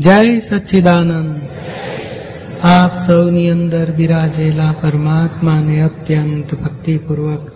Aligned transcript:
જય 0.00 0.38
સચ્ચિદાનંદ. 0.38 1.40
આપ 2.66 3.10
સૌની 3.10 3.50
અંદર 3.50 3.92
બિરાજેલા 3.92 4.74
પરમાત્માને 4.80 5.82
અત્યંત 5.82 6.54
ભક્તિપૂર્વક 6.54 7.52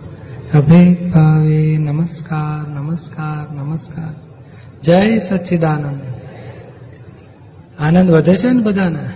અભેદ 0.53 1.11
ભાવે 1.11 1.77
નમસ્કાર 1.77 2.67
નમસ્કાર 2.67 3.55
નમસ્કાર. 3.55 4.13
જય 4.83 5.19
સચ્ચિદાનંદ. 5.19 6.01
આનંદ 7.79 8.11
વધે 8.11 8.35
છે 8.35 8.49
ને 8.49 8.63
બધાને? 8.63 9.09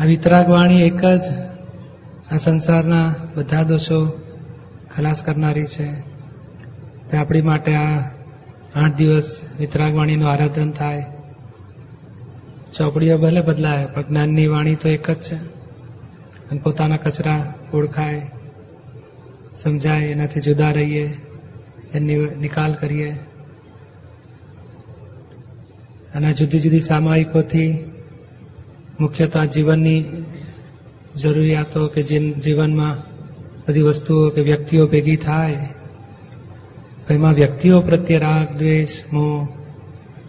આ 0.00 0.04
વિતરાગ 0.04 0.48
વાણી 0.48 0.82
એક 0.82 1.00
જ. 1.00 1.22
આ 2.32 2.36
સંસારના 2.36 3.14
બધા 3.36 3.62
દોષો 3.62 4.20
ખલાસ 4.96 5.22
કરનારી 5.24 5.64
છે. 5.64 6.11
આપણી 7.16 7.42
માટે 7.42 7.74
આ 7.74 8.00
આઠ 8.74 8.94
દિવસ 8.96 9.40
વિતરાગ 9.58 9.94
વાણીનું 9.94 10.30
આરાધન 10.30 10.70
થાય. 10.70 11.04
ચોપડીઓ 12.78 13.18
ભલે 13.18 13.40
બદલાય, 13.40 13.86
પણ 13.86 14.02
જ્ઞાનની 14.02 14.46
વાણી 14.46 14.74
તો 14.74 14.88
એક 14.88 15.10
જ 15.10 15.14
છે. 15.14 15.34
અને 16.50 16.60
પોતાના 16.60 16.96
કચરા 16.96 17.54
ઓળખાય, 17.74 18.30
સમજાય, 19.56 20.06
એનાથી 20.06 20.40
જુદા 20.40 20.70
રહીએ, 20.70 21.14
એની 21.94 22.18
નિકાલ 22.18 22.74
કરીએ. 22.74 23.12
અને 26.14 26.32
જુદી 26.32 26.60
જુદી 26.60 26.80
સામાયિકોથી 26.80 27.92
મુખ્યતઃ 29.00 29.44
જીવનની 29.44 30.04
જરૂરિયાતો 31.22 31.88
કે 31.88 32.02
જીવનમાં 32.30 32.96
બધી 33.68 33.82
વસ્તુઓ 33.82 34.30
કે 34.30 34.40
વ્યક્તિઓ 34.40 34.86
ભેગી 34.86 35.16
થાય 35.16 35.68
એમાં 37.10 37.34
વ્યક્તિઓ 37.34 37.80
પ્રત્યે 37.80 38.18
રાગ, 38.18 38.58
દ્વેષ, 38.58 38.88
મોહ, 39.12 39.48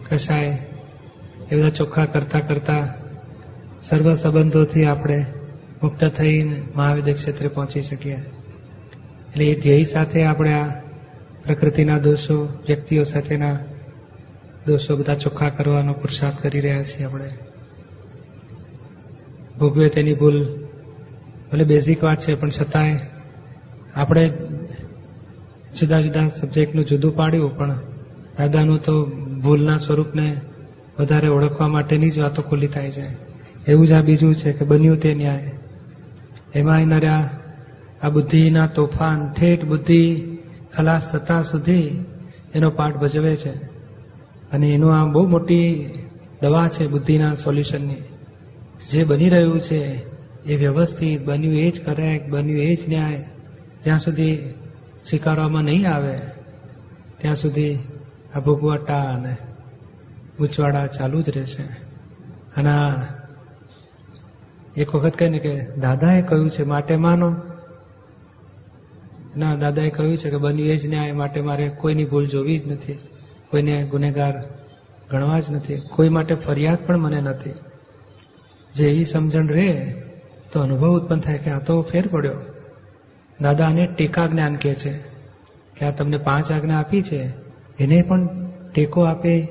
કશાય, 0.10 0.58
એ 1.52 1.56
બધા 1.56 1.70
ચોખ્ખા 1.70 2.06
કરતા 2.06 2.40
કરતા 2.40 2.88
સર્વ 3.82 4.14
સંબંધોથી 4.14 4.86
આપણે 4.86 5.26
મુક્ત 5.84 6.06
થઈને 6.06 6.64
મહાવિદ્ય 6.76 7.14
ક્ષેત્રે 7.14 7.48
પહોંચી 7.48 7.82
શકીએ. 7.82 8.14
એટલે 8.14 9.46
એ 9.46 9.60
ધ્યેય 9.60 9.84
સાથે 9.84 10.24
આપણે 10.24 10.54
આ 10.54 10.68
પ્રકૃતિના 11.46 11.98
દોષો, 11.98 12.48
વ્યક્તિઓ 12.68 13.04
સાથેના 13.04 13.60
દોષો 14.68 14.96
બધા 14.96 15.14
ચોખ્ખા 15.14 15.50
કરવાનો 15.50 15.94
પુરુષાર્થ 15.94 16.42
કરી 16.42 16.60
રહ્યા 16.60 16.84
છીએ 16.84 17.06
આપણે. 17.06 17.30
ભોગવે 19.60 19.90
તેની 19.90 20.14
ભૂલ 20.14 20.68
ભલે 21.52 21.64
બેઝિક 21.64 22.04
વાત 22.04 22.20
છે, 22.20 22.36
પણ 22.36 22.50
છતાંય 22.50 23.00
આપણે 23.96 24.32
જુદા 25.80 26.02
જુદા 26.02 26.28
સબ્જેક્ટનું 26.28 26.86
જુદું 26.86 27.16
પાડ્યું, 27.16 27.58
પણ 27.58 27.80
દાદાનું 28.40 28.78
તો 28.78 29.06
ભૂલના 29.44 29.78
સ્વરૂપને 29.78 30.42
વધારે 31.00 31.28
ઓળખવા 31.28 31.68
માટેની 31.68 32.10
જ 32.10 32.20
વાતો 32.20 32.42
ખુલ્લી 32.42 32.68
થાય 32.68 32.92
છે. 32.92 33.34
એવું 33.72 33.88
જ 33.88 33.92
આ 33.92 34.02
બીજું 34.02 34.36
છે 34.36 34.52
કે 34.52 34.66
બન્યું 34.66 34.98
તે 34.98 35.14
ન્યાય. 35.14 35.52
એમાં 36.56 36.80
નર્યા 36.80 37.30
આ 38.04 38.10
બુદ્ધિના 38.10 38.68
તોફાન, 38.68 39.34
ઠેઠ 39.34 39.66
બુદ્ધિ, 39.66 40.38
ખલાસ 40.78 41.12
થતા 41.12 41.42
સુધી 41.42 42.06
એનો 42.56 42.70
પાઠ 42.70 42.96
ભજવે 42.96 43.36
છે. 43.36 43.52
અને 44.52 44.68
એનું 44.68 44.96
આ 44.96 45.06
બહુ 45.06 45.28
મોટી 45.28 45.94
દવા 46.42 46.68
છે 46.68 46.88
બુદ્ધિના 46.88 47.34
સોલ્યુશનની. 47.34 47.96
જે 48.92 49.04
બની 49.04 49.30
રહ્યું 49.30 49.60
છે, 49.60 50.04
એ 50.46 50.56
વ્યવસ્થિત 50.56 51.26
બન્યું 51.26 51.56
એ 51.56 51.72
જ 51.72 51.82
કરેક્ટ 51.82 52.30
બન્યું 52.30 52.62
એ 52.62 52.76
જ 52.76 52.80
ન્યાય. 52.88 53.26
જ્યાં 53.84 54.00
સુધી 54.00 54.38
સ્વીકારવામાં 55.10 55.64
નહીં 55.64 55.94
આવે, 55.94 56.18
ત્યાં 57.18 57.36
સુધી 57.36 57.80
આ 58.36 58.40
ભોગવટા 58.40 59.02
અને 59.02 59.38
ઉચવાડા 60.40 60.88
ચાલુ 60.88 61.22
જ 61.22 61.30
રહેશે. 61.30 61.64
અને 62.58 62.72
એક 64.78 64.96
વખત 64.96 65.16
કહે 65.18 65.30
ને 65.30 65.40
કે 65.40 65.76
દાદાએ 65.76 66.22
કહ્યું 66.22 66.50
છે, 66.50 66.64
માટે 66.64 66.96
માનો. 66.96 67.36
ના, 69.38 69.56
દાદાએ 69.56 69.90
કહ્યું 69.90 70.18
છે 70.18 70.30
કે 70.30 70.38
બન્યું 70.38 70.70
એ 70.70 70.78
જ 70.78 70.88
ન્યાય, 70.88 71.12
માટે 71.12 71.42
મારે 71.42 71.70
કોઈની 71.70 72.06
ભૂલ 72.06 72.28
જોવી 72.28 72.60
જ 72.60 72.72
નથી, 72.72 73.00
કોઈને 73.50 73.84
ગુનેગાર 73.84 74.44
ગણવા 75.12 75.40
જ 75.40 75.52
નથી, 75.52 75.76
કોઈ 75.76 76.10
માટે 76.10 76.36
ફરિયાદ 76.36 76.78
પણ 76.88 76.98
મને 76.98 77.22
નથી. 77.22 77.54
જે 78.76 78.90
એવી 78.90 79.06
સમજણ 79.06 79.48
રહે, 79.48 80.02
તો 80.52 80.60
અનુભવ 80.60 80.90
ઉત્પન્ન 80.90 81.20
થાય 81.20 81.38
કે 81.38 81.52
આ 81.52 81.60
તો 81.60 81.82
ફેર 81.82 82.08
પડ્યો. 82.08 82.53
દાદા 83.44 83.66
આને 83.66 83.88
ટેકા 83.88 84.28
જ્ઞાન 84.28 84.56
કહે 84.56 84.74
છે 84.74 84.94
કે 85.78 85.86
આ 85.86 85.90
તમને 85.90 86.18
પાંચ 86.18 86.52
આજ્ઞા 86.52 86.80
આપી 86.80 87.02
છે. 87.02 87.30
એને 87.80 88.02
પણ 88.02 88.28
ટેકો 88.72 89.02
આપે 89.02 89.48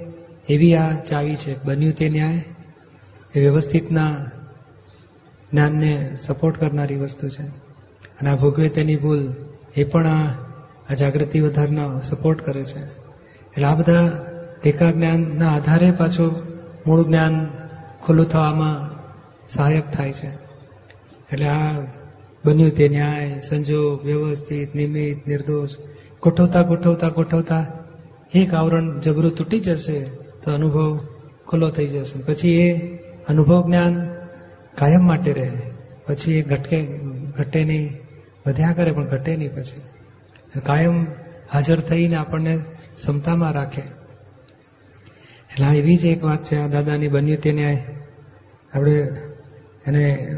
એવી 0.48 0.76
આ 0.76 0.92
ચાવી 0.94 1.36
છે. 1.36 1.56
બન્યું 1.64 1.92
તે 1.92 2.08
ન્યાય. 2.08 2.44
એ 3.34 3.40
વ્યવસ્થિતના 3.40 4.16
જ્ઞાનને 5.52 6.16
સપોર્ટ 6.26 6.60
કરનારી 6.60 6.96
વસ્તુ 6.96 7.28
છે. 7.28 7.42
અને 8.20 8.30
આ 8.30 8.36
ભોગવે 8.36 8.68
તેની 8.68 8.96
ભૂલ 8.96 9.34
એ 9.76 9.84
પણ 9.84 10.06
આ 10.90 10.94
જાગૃતિ 10.94 11.40
વધારનો 11.40 12.00
સપોર્ટ 12.00 12.40
કરે 12.40 12.64
છે. 12.64 12.78
એટલે 12.78 13.64
આ 13.64 13.74
બધા 13.74 14.26
ટેકા 14.62 14.90
જ્ઞાનના 14.90 15.54
આધારે 15.54 15.90
પાછું 15.90 16.34
મૂળ 16.86 17.04
જ્ઞાન 17.04 17.46
ખુલ્લું 18.06 18.26
થવામાં 18.26 18.90
સહાયક 19.48 19.84
થાય 19.90 20.12
છે. 20.12 20.28
એટલે 21.32 21.48
આ 21.48 21.72
બન્યું 22.44 22.70
તે 22.70 22.88
ન્યાય, 22.88 23.40
સંજોગ, 23.40 24.04
વ્યવસ્થિત, 24.04 24.74
નિમિત્ત, 24.74 25.28
નિર્દોષ. 25.28 25.68
ગોઠવતા 26.22 26.62
ગોઠવતા 26.62 27.08
ગોઠવતા 27.08 27.66
એક 28.34 28.54
આવરણ 28.54 29.00
જબરું 29.00 29.34
તૂટી 29.34 29.60
જશે 29.60 30.04
તો 30.44 30.54
અનુભવ 30.54 31.00
ખુલ્લો 31.48 31.70
થઈ 31.70 31.86
જશે. 31.86 32.22
પછી 32.22 32.48
એ 32.48 32.96
અનુભવ 33.28 33.66
જ્ઞાન 33.66 34.06
કાયમ 34.74 35.04
માટે 35.04 35.32
રહે. 35.32 35.50
પછી 36.06 36.32
એ 36.32 36.42
ઘટકે, 36.42 36.98
ઘટે 37.36 37.64
નહીં, 37.64 37.98
વધ્યા 38.46 38.72
કરે 38.72 38.92
પણ 38.92 39.06
ઘટે 39.06 39.36
નહીં 39.36 39.54
પછી. 39.54 39.80
કાયમ 40.60 41.06
હાજર 41.52 41.80
થઈને 41.80 42.16
આપણને 42.16 42.56
ક્ષમતામાં 42.94 43.52
રાખે. 43.52 43.82
એટલે 45.50 45.78
એવી 45.78 45.96
જ 45.96 46.04
એક 46.04 46.24
વાત 46.24 46.42
છે 46.42 46.56
આ 46.56 46.66
દાદાની 46.66 47.08
બન્યું 47.08 47.38
તે 47.38 47.52
ન્યાય. 47.52 47.84
આપણે 48.74 48.92
એને 49.86 50.36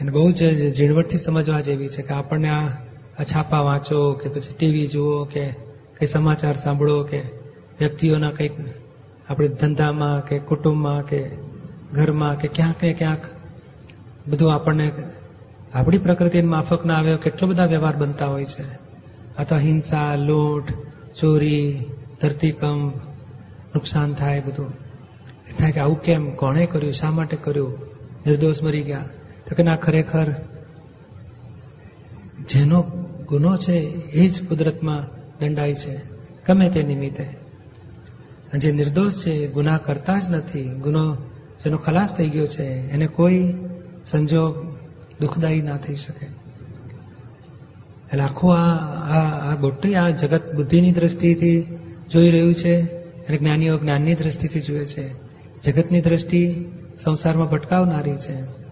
એને 0.00 0.10
બહુ 0.10 0.30
જ 0.30 0.72
ઝીણવટથી 0.74 1.16
સમજવા 1.16 1.60
જેવી 1.60 1.88
છે 1.88 2.02
કે 2.02 2.14
આપણને 2.14 2.48
આ 2.48 2.68
છાપા 3.22 3.60
વાંચો 3.60 4.12
કે 4.12 4.28
પછી 4.28 4.54
ટીવી 4.58 4.86
જુઓ 4.86 5.24
કે 5.24 5.50
કંઈ 5.98 6.06
સમાચાર 6.06 6.56
સાંભળો 6.56 7.02
કે 7.02 7.20
વ્યક્તિઓના 7.78 8.30
કંઈક 8.30 8.52
આપણે 9.28 9.48
ધંધામાં 9.48 10.24
કે 10.24 10.38
કુટુંબમાં 10.38 11.06
કે 11.06 11.28
ઘરમાં 11.92 12.38
કે 12.38 12.48
ક્યાંક 12.48 12.82
ને 12.82 12.92
ક્યાંક 12.92 13.20
બધું 14.28 14.54
આપણને 14.54 14.92
આપણી 15.74 15.98
પ્રકૃતિની 15.98 16.48
માફક 16.48 16.84
ના 16.84 16.94
આવે 16.94 17.16
કેટલો 17.16 17.48
બધા 17.48 17.64
વ્યવહાર 17.64 17.96
બનતા 17.96 18.26
હોય 18.26 18.44
છે. 18.44 18.84
તો 19.48 19.56
હિંસા 19.56 20.14
લૂંટ, 20.14 20.72
ચોરી, 21.20 21.84
ધરતીકંપ, 22.20 22.94
નુકસાન 23.74 24.14
થાય 24.14 24.40
બધું. 24.40 24.72
થાય 25.58 25.72
કે 25.72 25.80
આવું 25.80 26.02
કેમ? 26.02 26.30
કોણે 26.30 26.66
કર્યું? 26.66 26.92
શા 26.92 27.10
માટે 27.10 27.36
કર્યું? 27.36 27.78
નિર્દોષ 28.26 28.62
મરી 28.62 28.82
ગયા. 28.82 29.08
તો 29.48 29.54
કે 29.54 29.62
ના 29.62 29.76
ખરેખર 29.76 30.34
જેનો 32.48 32.82
ગુનો 33.28 33.56
છે, 33.56 33.72
એ 34.12 34.28
જ 34.28 34.48
કુદરતમાં 34.48 35.02
દંડાય 35.40 35.74
છે. 35.74 36.00
ગમે 36.46 36.70
તે 36.70 36.82
નિમિત્તે. 36.82 37.44
જે 38.58 38.72
નિર્દોષ 38.72 39.12
છે 39.12 39.46
ગુના 39.46 39.78
કરતા 39.78 40.18
જ 40.18 40.22
નથી. 40.30 40.64
ગુનો 40.64 41.14
જેનો 41.64 41.76
ખલાસ 41.76 42.14
થઈ 42.16 42.28
ગયો 42.28 42.46
છે, 42.46 42.64
એને 42.64 43.06
કોઈ 43.06 43.54
સંજોગ 44.06 44.76
દુઃખદાયી 45.20 45.62
ના 45.62 45.76
થઈ 45.76 45.96
શકે. 45.96 46.26
એટલે 46.26 48.22
આખું 48.22 48.56
આ 48.56 48.76
આ 49.52 49.56
બોટી 49.56 49.94
આ 49.94 50.10
જગત 50.10 50.54
બુદ્ધિની 50.54 50.92
દ્રષ્ટિથી 50.92 51.78
જોઈ 52.12 52.30
રહ્યું 52.30 52.54
છે, 52.54 52.80
અને 53.28 53.38
જ્ઞાનીઓ 53.38 53.78
જ્ઞાનની 53.78 54.14
દ્રષ્ટિથી 54.14 54.60
જુએ 54.60 54.84
છે. 54.84 55.10
જગતની 55.64 56.00
દ્રષ્ટિ 56.00 56.64
સંસારમાં 57.04 57.48
ભટકાવનારી 57.48 58.16
છે. 58.16 58.63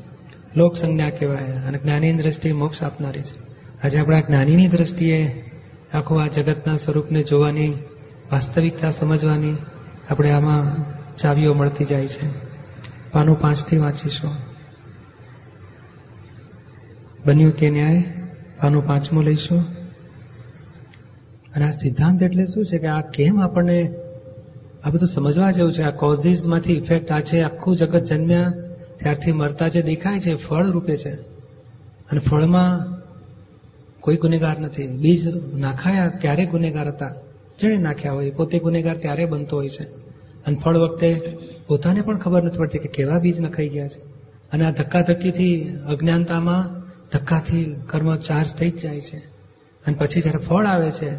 લોક 0.56 0.76
સંજ્ઞા 0.76 1.10
કહેવાય 1.10 1.44
અને 1.44 1.78
જ્ઞાનીની 1.78 2.22
દ્રષ્ટિએ 2.22 2.52
મોક્ષ 2.52 2.82
આપનારી 2.82 3.22
છે. 3.22 3.52
આજે 3.84 3.98
આપણા 3.98 4.20
જ્ઞાનીની 4.20 4.68
દ્રષ્ટિએ 4.68 5.44
આખું 5.94 6.22
આ 6.22 6.26
જગતના 6.26 6.76
સ્વરૂપને 6.76 7.22
જોવાની, 7.22 7.68
વાસ્તવિકતા 8.32 8.90
સમજવાની 8.90 9.56
આપણે 10.10 10.30
આમાં 10.30 10.84
ચાવીઓ 11.14 11.54
મળતી 11.54 11.84
જાય 11.84 12.06
છે. 12.06 12.26
પાનું 13.12 13.40
પાંચથી 13.40 13.76
વાંચીશું. 13.76 14.30
બન્યું 17.26 17.52
તે 17.52 17.70
ન્યાય? 17.70 18.04
પાનું 18.60 18.86
પાંચમું 18.86 19.24
લઈશું. 19.24 19.64
અને 21.54 21.64
આ 21.64 21.70
સિદ્ધાંત 21.70 22.22
એટલે 22.22 22.44
શું 22.44 22.66
છે 22.66 22.78
કે 22.78 22.86
આ 22.86 23.00
કેમ 23.00 23.40
આપણને 23.40 23.94
આ 24.84 24.90
બધું 24.90 25.08
સમજવા 25.08 25.50
જેવું 25.50 25.72
છે? 25.72 25.82
આ 25.82 25.90
કોઝિસમાંથી 25.90 26.72
ઇફેક્ટ 26.72 27.12
આ 27.12 27.20
છે, 27.20 27.42
આખું 27.42 27.76
જગત 27.76 28.02
જન્મ્યા 28.02 28.52
ત્યારથી 29.02 29.32
મરતા 29.32 29.68
જે 29.68 29.82
દેખાય 29.82 30.18
છે, 30.18 30.34
ફળ 30.34 30.70
રૂપે 30.70 30.96
છે, 30.96 31.12
અને 32.10 32.18
ફળમાં 32.18 32.92
કોઈ 34.00 34.16
ગુનેગાર 34.16 34.60
નથી. 34.60 34.86
બીજ 34.86 35.28
નાખાયા 35.54 36.08
ત્યારે 36.08 36.46
ગુનેગાર 36.46 36.88
હતા. 36.88 37.14
જેણે 37.60 37.76
નાખ્યા 37.76 38.12
હોય, 38.12 38.30
પોતે 38.30 38.58
ગુનેગાર 38.58 38.96
ત્યારે 38.96 39.26
બનતો 39.26 39.56
હોય 39.56 39.68
છે. 39.68 39.82
અને 40.46 40.56
ફળ 40.64 40.76
વખતે 40.76 41.38
પોતાને 41.66 42.00
પણ 42.00 42.18
ખબર 42.18 42.42
નથી 42.42 42.58
પડતી 42.58 42.78
કે 42.78 42.88
કેવા 42.88 43.18
બીજ 43.18 43.40
નખાઈ 43.40 43.68
ગયા 43.68 43.88
છે. 43.88 44.00
અને 44.52 44.66
આ 44.66 44.70
ધક્કાધક્કીથી 44.70 45.74
અજ્ઞાનતામાં 45.86 46.82
ધક્કાથી 47.12 47.76
કર્મ 47.86 48.16
ચાર્જ 48.16 48.48
થઈ 48.58 48.70
જ 48.70 48.80
જાય 48.80 49.00
છે. 49.00 49.16
અને 49.86 49.96
પછી 49.96 50.20
જ્યારે 50.20 50.38
ફળ 50.38 50.64
આવે 50.64 50.90
છે, 50.90 51.10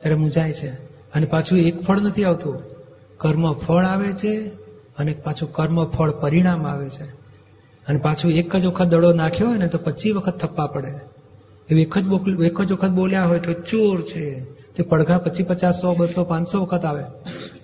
ત્યારે 0.00 0.14
મૂંઝાય 0.14 0.52
છે. 0.52 0.68
અને 1.14 1.26
પાછું 1.26 1.58
એક 1.58 1.80
ફળ 1.80 2.00
નથી 2.00 2.24
આવતું. 2.24 2.62
કર્મ 3.16 3.52
ફળ 3.52 3.84
આવે 3.84 4.12
છે 4.12 4.46
અને 4.98 5.12
પાછું 5.24 5.52
કર્મ 5.52 5.84
ફળ 5.84 6.10
પરિણામ 6.10 6.66
આવે 6.66 6.88
છે. 6.88 7.18
અને 7.88 7.98
પાછું 7.98 8.32
એક 8.32 8.56
જ 8.56 8.66
વખત 8.66 8.84
દડો 8.84 9.12
નાખ્યો 9.12 9.48
હોય 9.48 9.58
ને 9.58 9.68
તો 9.68 9.78
પચીસ 9.78 10.14
વખત 10.14 10.38
થપ્પા 10.38 10.66
પડે. 10.66 10.88
એવું 11.70 11.80
એક 11.80 11.98
જ 11.98 12.42
એક 12.42 12.60
જ 12.60 12.72
વખત 12.72 12.88
બોલ્યા 12.88 13.24
હોય 13.24 13.38
તો 13.38 13.52
ચોર 13.52 14.02
છે. 14.02 14.44
તે 14.76 14.82
પડઘા 14.82 15.18
પચી 15.18 15.42
પચાસ 15.42 15.74
સો 15.80 15.94
બસો, 15.94 16.24
પાંચસો 16.24 16.60
વખત 16.60 16.84
આવે. 16.84 17.02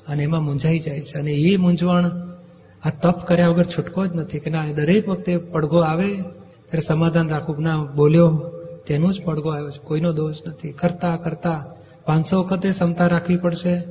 અને 0.09 0.23
એમાં 0.23 0.45
મૂંઝાઈ 0.45 0.79
જાય 0.79 1.01
છે. 1.01 1.19
અને 1.19 1.31
એ 1.31 1.57
મૂંઝવણ 1.57 2.11
આ 2.85 2.91
તપ 3.03 3.27
કર્યા 3.27 3.49
વગર 3.49 3.65
છૂટકો 3.65 4.07
જ 4.07 4.17
નથી 4.17 4.39
કે 4.39 4.51
ના, 4.51 4.73
દરેક 4.73 5.09
વખતે 5.09 5.37
પડઘો 5.37 5.79
આવે, 5.79 6.15
ત્યારે 6.15 6.81
સમાધાન 6.81 7.29
રાખવું 7.29 7.63
ના, 7.63 7.85
બોલ્યો, 7.85 8.43
તેનો 8.87 9.13
જ 9.13 9.23
પડઘો 9.25 9.49
આવ્યો 9.49 9.71
છે. 9.71 9.87
કોઈનો 9.87 10.13
દોષ 10.13 10.35
નથી. 10.47 10.73
કરતા 10.73 11.17
કરતા 11.17 11.65
પાંચસો 12.05 12.43
વખતે 12.43 12.71
ક્ષમતા 12.71 13.07
રાખવી 13.07 13.37
પડશે, 13.37 13.83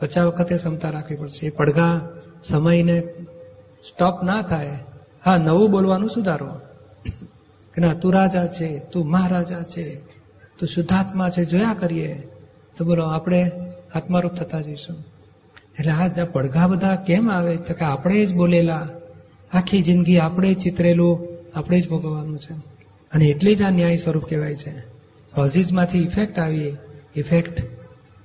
પચાસ 0.00 0.24
વખતે 0.24 0.56
ક્ષમતા 0.56 0.90
રાખવી 0.90 1.16
પડશે. 1.16 1.46
એ 1.46 1.50
પડઘા 1.50 2.00
સમયને 2.48 3.00
સ્ટોપ 3.88 4.22
ના 4.24 4.42
થાય. 4.42 4.78
હા, 5.24 5.38
નવું 5.38 5.70
બોલવાનું 5.70 6.10
સુધારો. 6.10 6.48
કે 7.74 7.80
ના, 7.80 7.94
તું 7.94 8.12
રાજા 8.12 8.46
છે, 8.46 8.78
તું 8.92 9.10
મહારાજા 9.10 9.62
છે, 9.62 9.94
તું 10.58 10.68
શુદ્ધાત્મા 10.68 11.28
છે, 11.28 11.44
જોયા 11.44 11.74
કરીએ, 11.74 12.28
તો 12.76 12.84
બોલો, 12.84 13.04
આપણે 13.04 13.50
આત્મારૂપ 13.94 14.32
થતા 14.32 14.60
જઈશું. 14.60 14.96
એટલે 15.80 15.92
આ 15.92 16.06
જ્યાં 16.06 16.32
પડઘા 16.32 16.66
બધા 16.66 16.94
કેમ 16.94 17.30
આવે? 17.30 17.56
તો 17.56 17.74
કે 17.74 17.84
આપણે 17.84 18.26
જ 18.26 18.34
બોલેલા. 18.34 18.88
આખી 19.52 19.82
જિંદગી 19.82 20.18
આપણે 20.18 20.54
જ 20.54 20.58
ચિતરેલું, 20.58 21.28
આપણે 21.54 21.80
જ 21.80 21.88
ભોગવવાનું 21.88 22.38
છે. 22.38 22.52
અને 23.12 23.24
એટલે 23.24 23.54
જ 23.54 23.62
આ 23.62 23.70
ન્યાય 23.70 23.96
સ્વરૂપ 23.96 24.24
કહેવાય 24.24 24.56
છે. 24.56 24.70
કોઝિસમાંથી 25.34 25.98
ઇફેક્ટ 25.98 26.38
આવી. 26.38 26.76
ઇફેક્ટ 27.16 27.62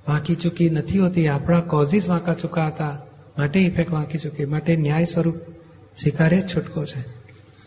વાંકી 0.08 0.34
ચૂકી 0.34 0.70
નથી 0.70 0.98
હોતી. 0.98 1.28
આપણા 1.28 1.60
કોઝિસ 1.60 2.08
વાંકા 2.08 2.34
ચૂકા 2.34 2.66
હતા. 2.66 2.98
માટે 3.38 3.60
ઇફેક્ટ 3.60 3.92
વાંકી 3.92 4.18
ચૂકી. 4.18 4.44
માટે 4.44 4.76
ન્યાય 4.76 5.04
સ્વરૂપ 5.04 5.34
સ્વીકારે 6.00 6.40
જ 6.40 6.56
છૂટકો 6.56 6.84
છે. 6.84 7.00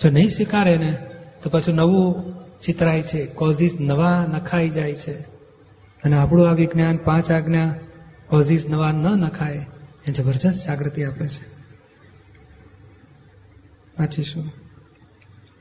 જો 0.03 0.09
નહીં 0.09 0.27
સ્વીકારે 0.27 0.77
ને, 0.77 0.97
તો 1.43 1.49
પાછું 1.49 1.75
નવું 1.75 2.33
ચિતરાય 2.65 3.01
છે. 3.01 3.25
કોઝિસ 3.25 3.77
નવા 3.79 4.25
નખાઈ 4.25 4.69
જાય 4.69 4.95
છે. 4.95 5.13
અને 6.03 6.17
આપણું 6.17 6.49
આ 6.49 6.53
વિજ્ઞાન, 6.53 6.97
પાંચ 6.97 7.31
આજ્ઞા 7.31 7.75
કોઝિસ 8.27 8.65
નવા 8.69 8.91
ન 8.91 9.03
નખાય, 9.03 9.65
એ 10.07 10.11
જબરજસ્ત 10.11 10.67
જાગૃતિ 10.67 11.03
આપે 11.03 11.27
છે. 11.27 11.57
વાંચીશું. 13.99 14.51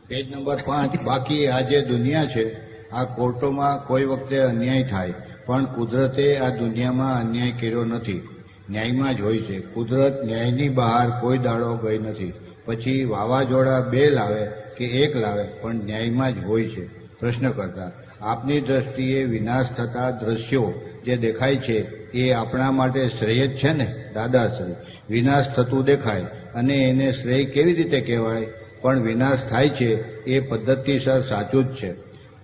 પેજ 0.09 0.37
નંબર 0.37 0.57
પાંચ, 0.57 1.03
બાકી 1.03 1.47
આ 1.47 1.61
જે 1.61 1.83
દુનિયા 1.83 2.25
છે, 2.27 2.57
આ 2.91 3.05
કોર્ટોમાં 3.05 3.87
કોઈ 3.87 4.05
વખતે 4.05 4.39
અન્યાય 4.39 4.83
થાય, 4.83 5.15
પણ 5.47 5.65
કુદરતે 5.65 6.39
આ 6.39 6.49
દુનિયામાં 6.49 7.21
અન્યાય 7.21 7.51
કર્યો 7.51 7.85
નથી. 7.85 8.29
ન્યાયમાં 8.71 9.17
જ 9.17 9.21
હોય 9.21 9.39
છે. 9.39 9.61
કુદરત 9.61 10.25
ન્યાયની 10.25 10.69
બહાર 10.69 11.21
કોઈ 11.21 11.39
દાડો 11.39 11.77
ગઈ 11.77 11.99
નથી. 11.99 12.33
પછી 12.67 13.05
વાવાઝોડા 13.05 13.81
બે 13.81 14.11
લાવે 14.11 14.47
કે 14.77 14.85
એક 14.85 15.17
લાવે 15.17 15.45
પણ 15.61 15.75
ન્યાયમાં 15.75 16.33
જ 16.33 16.45
હોય 16.45 16.69
છે 16.69 16.87
પ્રશ્ન 17.21 17.51
કરતા. 17.51 17.93
આપની 18.21 18.61
દ્રષ્ટિએ 18.61 19.25
વિનાશ 19.25 19.67
થતા 19.77 20.11
દ્રશ્યો 20.11 20.73
જે 21.05 21.17
દેખાય 21.17 21.57
છે 21.57 22.07
એ 22.11 22.33
આપણા 22.33 22.71
માટે 22.71 23.09
શ્રેય 23.09 23.47
જ 23.47 23.51
છે 23.51 23.73
ને 23.73 24.05
દાદાશ્રી? 24.15 24.75
વિનાશ 25.11 25.45
થતું 25.57 25.85
દેખાય 25.85 26.21
અને 26.55 26.77
એને 26.77 27.13
શ્રેય 27.13 27.45
કેવી 27.45 27.73
રીતે 27.73 28.01
કહેવાય? 28.01 28.47
પણ 28.81 29.03
વિનાશ 29.03 29.39
થાય 29.51 29.69
છે 29.69 30.25
એ 30.25 30.41
પદ્ધતિસર 30.41 31.21
સાચું 31.21 31.65
જ 31.65 31.69
છે. 31.69 31.93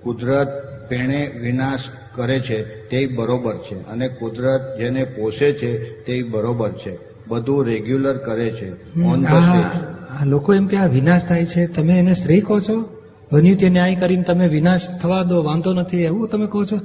કુદરત 0.02 0.48
તેણે 0.90 1.30
વિનાશ 1.40 1.80
કરે 2.16 2.40
છે 2.40 2.62
તે 2.88 3.06
બરોબર 3.06 3.56
છે 3.56 3.86
અને 3.86 4.08
કુદરત 4.08 4.78
જેને 4.78 5.04
પોષે 5.04 5.52
છે 5.52 5.78
તે 6.04 6.22
બરોબર 6.22 6.72
છે. 6.72 6.98
બધું 7.28 7.64
રેગ્યુલર 7.64 8.16
કરે 8.16 8.50
છે. 8.50 9.00
ઓન 9.02 9.24
ધ 9.24 9.26
આ 9.26 9.91
આ 10.20 10.24
લોકો 10.24 10.54
એમ 10.54 10.66
કે 10.66 10.76
આ 10.76 10.86
વિનાશ 10.86 11.24
થાય 11.28 11.44
છે. 11.44 11.66
તમે 11.66 11.98
એને 11.98 12.12
શ્રેય 12.12 12.40
કહો 12.40 12.60
છો? 12.60 13.02
બન્યું 13.32 13.56
તે 13.56 13.68
ન્યાય 13.68 13.94
કરીને 13.94 14.22
તમે 14.22 14.48
વિનાશ 14.48 14.80
થવા 15.02 15.22
દો, 15.22 15.42
વાંધો 15.42 15.72
નથી, 15.72 15.98
એવું 15.98 16.28
તમે 16.28 16.46
કહો 16.46 16.64
છો? 16.64 16.76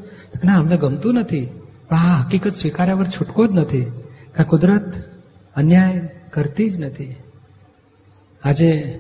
ના, 0.44 0.58
અમને 0.60 0.78
ગમતું 0.78 1.14
નથી. 1.14 1.50
પણ 1.90 1.98
આ 1.98 2.22
હકીકત 2.22 2.52
સ્વીકાર્યા 2.52 2.96
વગર 2.96 3.06
છૂટકો 3.06 3.48
જ 3.48 3.52
નથી. 3.52 3.92
આ 4.40 4.44
કુદરત 4.44 4.94
અન્યાય 5.56 6.10
કરતી 6.30 6.70
જ 6.70 6.80
નથી. 6.80 7.16
આજે, 8.44 9.00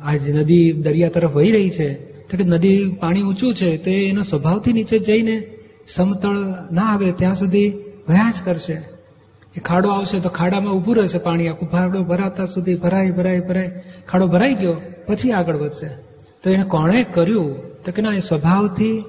આજ 0.00 0.30
નદી 0.30 0.72
દરિયા 0.72 1.08
તરફ 1.08 1.32
વહી 1.32 1.50
રહી 1.50 1.70
છે. 1.70 1.94
તો 1.94 2.36
કે 2.36 2.44
નદી 2.44 2.96
પાણી 3.00 3.22
ઊંચું 3.22 3.54
છે, 3.54 3.76
તો 3.76 3.90
એનો 3.90 4.22
સ્વભાવથી 4.22 4.72
નીચે 4.72 4.98
જઈને 4.98 5.46
સમતળ 5.94 6.36
ના 6.72 6.82
આવે, 6.82 7.12
ત્યાં 7.12 7.34
સુધી 7.34 7.68
વયા 8.08 8.30
જ 8.30 8.34
કરશે. 8.44 8.95
એ 9.56 9.60
ખાડો 9.60 9.88
આવશે 9.88 10.20
તો 10.20 10.28
ખાડામાં 10.28 10.74
ઊભું 10.74 10.96
રહેશે 10.96 11.18
પાણી. 11.18 11.48
આખું 11.48 11.68
ખાડો 11.70 12.02
ભરાતા 12.02 12.44
સુધી 12.44 12.74
ભરાય 12.74 13.10
ભરાય 13.10 13.40
ભરાય. 13.40 13.82
ખાડો 14.08 14.26
ભરાઈ 14.26 14.54
ગયો, 14.54 14.76
પછી 15.06 15.32
આગળ 15.32 15.56
વધશે. 15.56 15.88
તો 16.42 16.50
એને 16.50 16.64
કોણે 16.64 17.02
કર્યું? 17.02 17.56
તો 17.84 17.92
કે 17.92 18.02
ના, 18.02 18.12
એ 18.12 18.18
સ્વભાવથી 18.18 19.04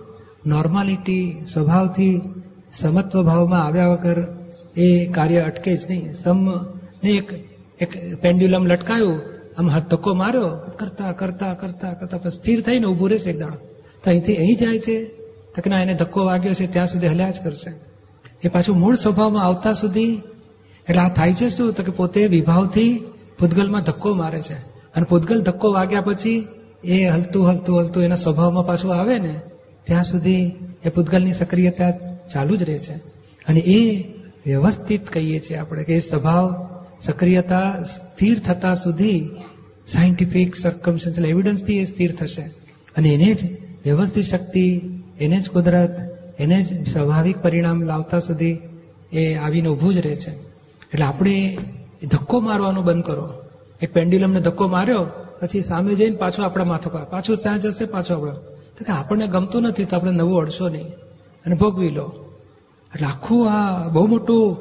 નોર્માલિટી 0.45 1.45
સ્વભાવથી 1.53 2.21
સમત્વ 2.81 3.23
ભાવમાં 3.23 3.65
આવ્યા 3.65 3.87
વગર 3.87 4.27
એ 4.77 5.05
કાર્ય 5.05 5.39
અટકે 5.39 5.75
જ 5.75 5.79
નહીં. 5.89 6.13
સમ 6.13 6.51
ને 7.03 7.09
એક 7.09 7.33
એક 7.81 8.21
પેન્ડ્યુલમ 8.21 8.65
લટકાયું, 8.65 9.21
આમ 9.57 9.79
ધક્કો 9.79 10.13
માર્યો, 10.13 10.47
કરતા 10.79 11.11
કરતા 11.11 11.53
કરતા 11.53 11.93
કરતા, 11.93 12.17
પછી 12.17 12.29
સ્થિર 12.29 12.61
થઈને 12.61 12.85
ઊભું 12.85 13.09
રહેશે 13.09 13.29
એક 13.29 13.39
દાડો. 13.39 13.57
તો 14.03 14.09
અહીંથી 14.09 14.35
અહીં 14.35 14.55
જાય 14.55 14.77
છે. 14.77 15.05
તો 15.55 15.61
કે 15.61 15.69
ના, 15.69 15.81
એને 15.81 15.93
ધક્કો 15.93 16.25
વાગ્યો 16.25 16.53
છે, 16.53 16.73
ત્યાં 16.73 16.87
સુધી 16.87 17.07
હલ્યા 17.07 17.31
જ 17.31 17.35
કરશે. 17.43 17.71
એ 18.43 18.47
પાછું 18.47 18.79
મૂળ 18.79 18.95
સ્વભાવમાં 18.95 19.43
આવતા 19.43 19.73
સુધી 19.73 20.21
એટલે 20.89 21.01
આ 21.01 21.09
થાય 21.09 21.33
છે 21.33 21.49
શું? 21.49 21.73
તો 21.73 21.83
કે 21.83 21.91
પોતે 21.91 22.27
વિભાવથી 22.27 23.03
પૂતગલમાં 23.39 23.81
ધક્કો 23.81 24.13
મારે 24.13 24.41
છે. 24.41 24.53
અને 24.95 25.05
પૂતગલ 25.09 25.41
ધક્કો 25.41 25.71
વાગ્યા 25.71 26.01
પછી 26.01 26.47
એ 26.83 27.07
હલતું 27.07 27.49
હલતું 27.49 27.79
હલતું 27.79 28.03
એના 28.03 28.15
સ્વભાવમાં 28.15 28.65
પાછું 28.65 28.93
આવે 28.93 29.19
ને, 29.19 29.39
ત્યાં 29.83 30.03
સુધી 30.03 30.51
એ 30.85 30.89
પૂતગલની 30.89 31.31
સક્રિયતા 31.31 31.91
ચાલુ 32.33 32.55
જ 32.55 32.63
રહે 32.63 32.79
છે. 32.79 32.93
અને 33.47 33.59
એ 33.59 34.03
વ્યવસ્થિત 34.45 35.09
કહીએ 35.09 35.39
છીએ 35.39 35.57
આપણે 35.57 35.83
કે 35.83 35.93
એ 35.93 35.99
સ્વભાવ, 35.99 36.69
સક્રિયતા 37.01 37.83
સ્થિર 37.83 38.39
થતા 38.39 38.73
સુધી 38.73 39.29
સાયન્ટિફિક 39.87 40.55
સર્કમસ્ટન્શિયલ 40.55 41.27
એવિડન્સથી 41.27 41.77
એ 41.77 41.83
સ્થિર 41.83 42.11
થશે. 42.11 42.41
અને 42.97 43.09
એને 43.09 43.33
જ 43.33 43.37
વ્યવસ્થિત 43.85 44.25
શક્તિ, 44.25 44.81
એને 45.19 45.39
જ 45.39 45.49
કુદરત, 45.49 45.97
એને 46.39 46.61
જ 46.61 46.89
સ્વાભાવિક 46.89 47.37
પરિણામ 47.37 47.81
લાવતા 47.81 48.19
સુધી 48.19 48.57
એ 49.13 49.33
આવીને 49.33 49.67
ઊભું 49.67 49.93
જ 49.93 49.97
રહે 49.97 50.15
છે. 50.15 50.46
એટલે 50.93 51.05
આપણે 51.05 51.57
ધક્કો 52.11 52.39
મારવાનું 52.39 52.83
બંધ 52.83 53.03
કરો. 53.03 53.33
એક 53.81 53.93
પેન્ડ્યુલમને 53.93 54.41
ધક્કો 54.41 54.67
માર્યો, 54.67 55.07
પછી 55.41 55.61
સામે 55.61 55.95
જઈને 55.95 56.15
પાછો 56.15 56.43
આપણા 56.43 56.63
માથા 56.63 56.89
પર 56.89 57.03
પાછું 57.03 57.37
ત્યાં 57.37 57.59
જશે, 57.59 57.85
પાછો 57.85 58.13
આપણો. 58.13 58.31
તો 58.77 58.85
કે 58.85 58.91
આપણને 58.91 59.27
ગમતું 59.27 59.61
નથી 59.61 59.85
તો 59.85 59.95
આપણે 59.95 60.11
નવું 60.11 60.41
અડશો 60.41 60.69
નહીં 60.69 60.87
અને 61.45 61.55
ભોગવી 61.55 61.89
લો. 61.89 62.11
એટલે 62.95 63.07
આખું 63.07 63.51
આ 63.51 63.87
બહુ 63.87 64.07
મોટું 64.07 64.57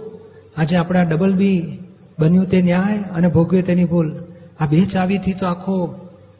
આજે 0.57 0.77
આપણા 0.77 1.03
ડબલ 1.03 1.33
બી 1.33 1.79
બન્યું 2.19 2.47
તે 2.47 2.63
ન્યાય 2.63 2.99
અને 2.99 3.29
ભોગવ્યો 3.29 3.63
તેની 3.63 3.85
ભૂલ. 3.85 4.15
આ 4.61 4.67
બે 4.67 4.85
ચાવીથી 4.85 5.33
તો 5.33 5.47
આખો, 5.47 5.95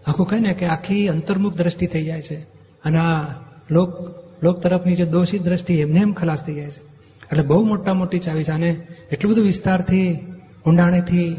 આખું 0.07 0.27
કહે 0.27 0.41
ને 0.41 0.55
કે 0.55 0.67
આખી 0.67 1.09
અંતર્મુખ 1.09 1.57
દ્રષ્ટિ 1.57 1.87
થઈ 1.87 2.05
જાય 2.05 2.23
છે. 2.23 2.37
અને 2.85 2.99
આ 2.99 3.35
લોક 3.71 3.91
લોક 4.43 4.61
તરફની 4.61 4.95
જે 4.95 5.05
દોષિત 5.05 5.43
દ્રષ્ટિ 5.43 5.75
એમને 5.75 6.01
એમ 6.01 6.13
ખલાસ 6.13 6.45
થઈ 6.47 6.55
જાય 6.55 6.71
છે. 6.71 6.96
એટલે 7.33 7.43
બહુ 7.43 7.65
મોટા 7.65 7.95
મોટી 7.95 8.19
ચાવી 8.19 8.45
છે. 8.45 8.53
અને 8.53 8.87
એટલું 9.13 9.33
બધું 9.33 9.45
વિસ્તારથી, 9.45 10.19
ઊંડાણેથી 10.67 11.37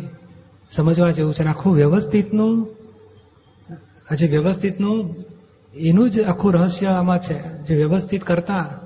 સમજવા 0.72 1.12
જેવું 1.12 1.34
છે. 1.34 1.41
અને 1.41 1.50
આખું 1.50 1.75
વ્યવસ્થિતનું 1.75 2.77
આજે 4.12 4.27
વ્યવસ્થિતનું, 4.27 5.15
એનું 5.75 6.10
જ 6.10 6.20
આખું 6.20 6.53
રહસ્ય 6.53 6.86
આમાં 6.86 7.17
છે. 7.17 7.63
જે 7.63 7.75
વ્યવસ્થિત 7.75 8.24
કરતા 8.24 8.79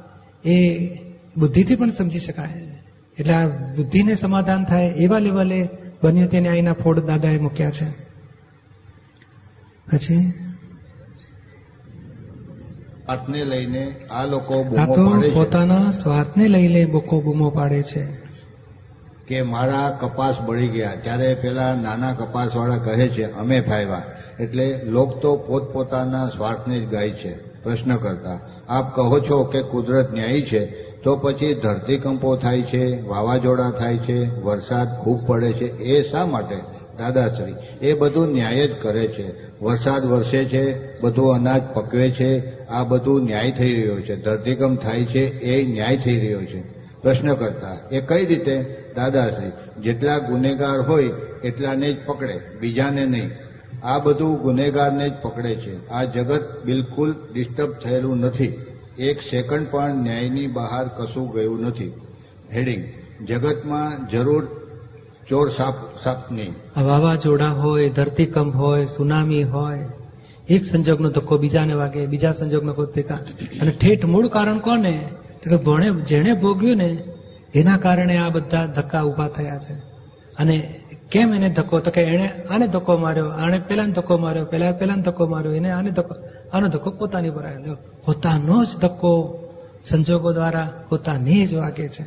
એ 0.46 0.88
બુદ્ધિથી 1.38 1.76
પણ 1.76 1.90
સમજી 1.90 2.20
શકાય. 2.20 2.78
એટલે 3.20 3.34
આ 3.34 3.48
બુદ્ધિને 3.48 4.16
સમાધાન 4.16 4.64
થાય 4.64 4.86
એવા 4.86 5.20
લેવલે 5.20 5.70
બન્યું 6.04 6.30
તેને 6.30 6.50
અહીંના 6.50 6.74
ફોડ 6.74 7.00
દાદાએ 7.00 7.38
મૂક્યા 7.38 7.72
છે. 7.72 7.90
પછી? 9.92 10.34
આત્ને 13.10 13.46
લઈને 13.46 13.96
આ 14.12 14.26
લોકો 14.26 14.64
બૂમો 14.64 14.94
પાડે 14.94 15.30
છે. 15.30 15.34
પોતાના 15.34 15.92
સ્વાર્થને 15.92 16.48
લઈને 16.48 16.86
બોકો 16.86 17.22
બૂમો 17.22 17.50
પાડે 17.50 17.82
છે. 17.82 18.08
કે 19.28 19.42
મારા 19.42 19.98
કપાસ 20.02 20.36
બળી 20.46 20.68
ગયા. 20.68 20.94
ત્યારે 21.04 21.34
પેલા 21.34 21.76
નાના 21.76 22.14
કપાસવાળા 22.14 22.78
કહે 22.78 23.08
છે 23.08 23.32
અમે 23.32 23.62
ફાયવા 23.62 24.02
એટલે 24.40 24.82
લોક 24.84 25.22
તો 25.22 25.36
પોતપોતાના 25.36 26.30
સ્વાર્થને 26.30 26.80
જ 26.80 26.90
ગાય 26.90 27.10
છે 27.10 27.64
પ્રશ્ન 27.64 27.96
કરતા. 27.96 28.40
આપ 28.70 28.96
કહો 28.96 29.20
છો 29.20 29.44
કે 29.44 29.62
કુદરત 29.62 30.14
ન્યાયી 30.14 30.42
છે 30.42 30.66
તો 31.04 31.16
પછી 31.16 31.54
ધરતીકંપો 31.54 32.36
થાય 32.36 32.62
છે 32.62 33.08
વાવાઝોડા 33.08 33.72
થાય 33.72 33.98
છે 33.98 34.42
વરસાદ 34.42 34.88
ખૂબ 35.04 35.28
પડે 35.28 35.54
છે. 35.54 35.78
એ 35.78 36.12
શા 36.12 36.26
માટે? 36.26 36.56
દાદાશ્રી 36.98 37.54
એ 37.88 37.94
બધું 37.94 38.28
ન્યાય 38.34 38.68
જ 38.68 38.72
કરે 38.82 39.08
છે. 39.08 39.52
વરસાદ 39.62 40.06
વરસે 40.06 40.46
છે 40.46 40.92
બધું 41.02 41.34
અનાજ 41.34 41.62
પકવે 41.74 42.12
છે 42.12 42.61
આ 42.72 42.84
બધું 42.84 43.26
ન્યાય 43.26 43.52
થઈ 43.52 43.74
રહ્યો 43.74 44.02
છે. 44.02 44.16
ધરતીકંપ 44.16 44.82
થાય 44.82 45.06
છે 45.06 45.40
એ 45.40 45.74
ન્યાય 45.74 45.98
થઈ 45.98 46.20
રહ્યો 46.20 46.42
છે. 46.42 46.62
પ્રશ્ન 47.02 47.34
કરતા, 47.34 47.78
એ 47.92 48.02
કઈ 48.02 48.26
રીતે? 48.26 48.78
દાદાશ્રી, 48.96 49.82
જેટલા 49.82 50.18
ગુનેગાર 50.18 50.82
હોય 50.82 51.10
એટલાને 51.44 51.94
જ 51.94 51.98
પકડે, 52.06 52.40
બીજાને 52.60 53.06
નહીં. 53.06 53.30
આ 53.84 54.00
બધું 54.00 54.42
ગુનેગારને 54.42 55.10
જ 55.10 55.14
પકડે 55.22 55.56
છે. 55.56 55.90
આ 55.90 56.04
જગત 56.04 56.62
બિલકુલ 56.66 57.16
ડિસ્ટર્બ 57.34 57.72
થયેલું 57.72 58.18
નથી. 58.18 58.66
એક 59.00 59.22
સેકન્ડ 59.22 59.68
પણ 59.72 59.94
ન્યાયની 59.94 60.48
બહાર 60.48 60.88
કશું 60.88 61.34
ગયું 61.34 61.62
નથી. 61.62 61.94
હેડિંગ, 62.54 62.84
જગતમાં 63.28 64.10
જરૂર 64.10 64.48
ચોર 65.30 65.50
સાપ 65.50 65.74
સાપની 66.04 66.48
વાવાઝોડા 66.84 67.48
હોય, 67.48 67.90
ધરતીકંપ 67.90 68.56
હોય, 68.56 68.86
સુનામી 68.86 69.44
હોય 69.44 69.80
એક 70.52 70.66
સંજોગનો 70.66 71.10
ધક્કો 71.10 71.38
બીજાને 71.38 71.74
વાગે, 71.74 72.06
બીજા 72.06 72.32
સંજોગનો 72.32 72.74
ધક્કા 72.74 73.16
અને 73.62 73.72
ઠેઠ 73.72 74.06
મૂળ 74.06 74.28
કારણ 74.28 74.58
કોને? 74.58 75.10
તો 75.44 75.50
કે 75.50 75.64
ભણે, 75.64 75.92
જેણે 75.92 76.34
ભોગવ્યું 76.34 76.78
ને, 76.78 76.98
એના 77.56 77.78
કારણે 77.78 78.18
આ 78.18 78.30
બધા 78.30 78.66
ધક્કા 78.66 79.02
ઊભા 79.02 79.28
થયા 79.28 79.58
છે. 79.58 79.74
અને 80.38 80.80
કેમ 81.12 81.34
એને 81.34 81.50
ધક્કો? 81.50 81.80
તો 81.80 81.92
કે 81.92 82.02
એણે 82.02 82.30
આને 82.30 82.68
ધક્કો 82.68 82.98
માર્યો 82.98 83.26
આણે 83.26 83.60
પેલાને 83.60 83.92
ધક્કો 83.92 84.18
માર્યો, 84.18 84.46
પેલા 84.46 84.72
પેલાને 84.72 85.02
ધક્કો 85.02 85.28
માર્યો, 85.28 85.54
એને 85.54 85.72
આને 85.72 85.92
ધક્કો, 85.92 86.16
આનો 86.54 86.68
ધક્કો 86.68 86.92
પોતાની 86.92 87.30
પર 87.30 87.46
આવ્યો. 87.46 87.78
પોતાનો 88.06 88.64
જ 88.64 88.68
ધક્કો 88.82 89.40
સંજોગો 89.90 90.32
દ્વારા 90.32 90.74
પોતાની 90.90 91.46
જ 91.46 91.56
વાગે 91.56 91.88
છે. 91.88 92.06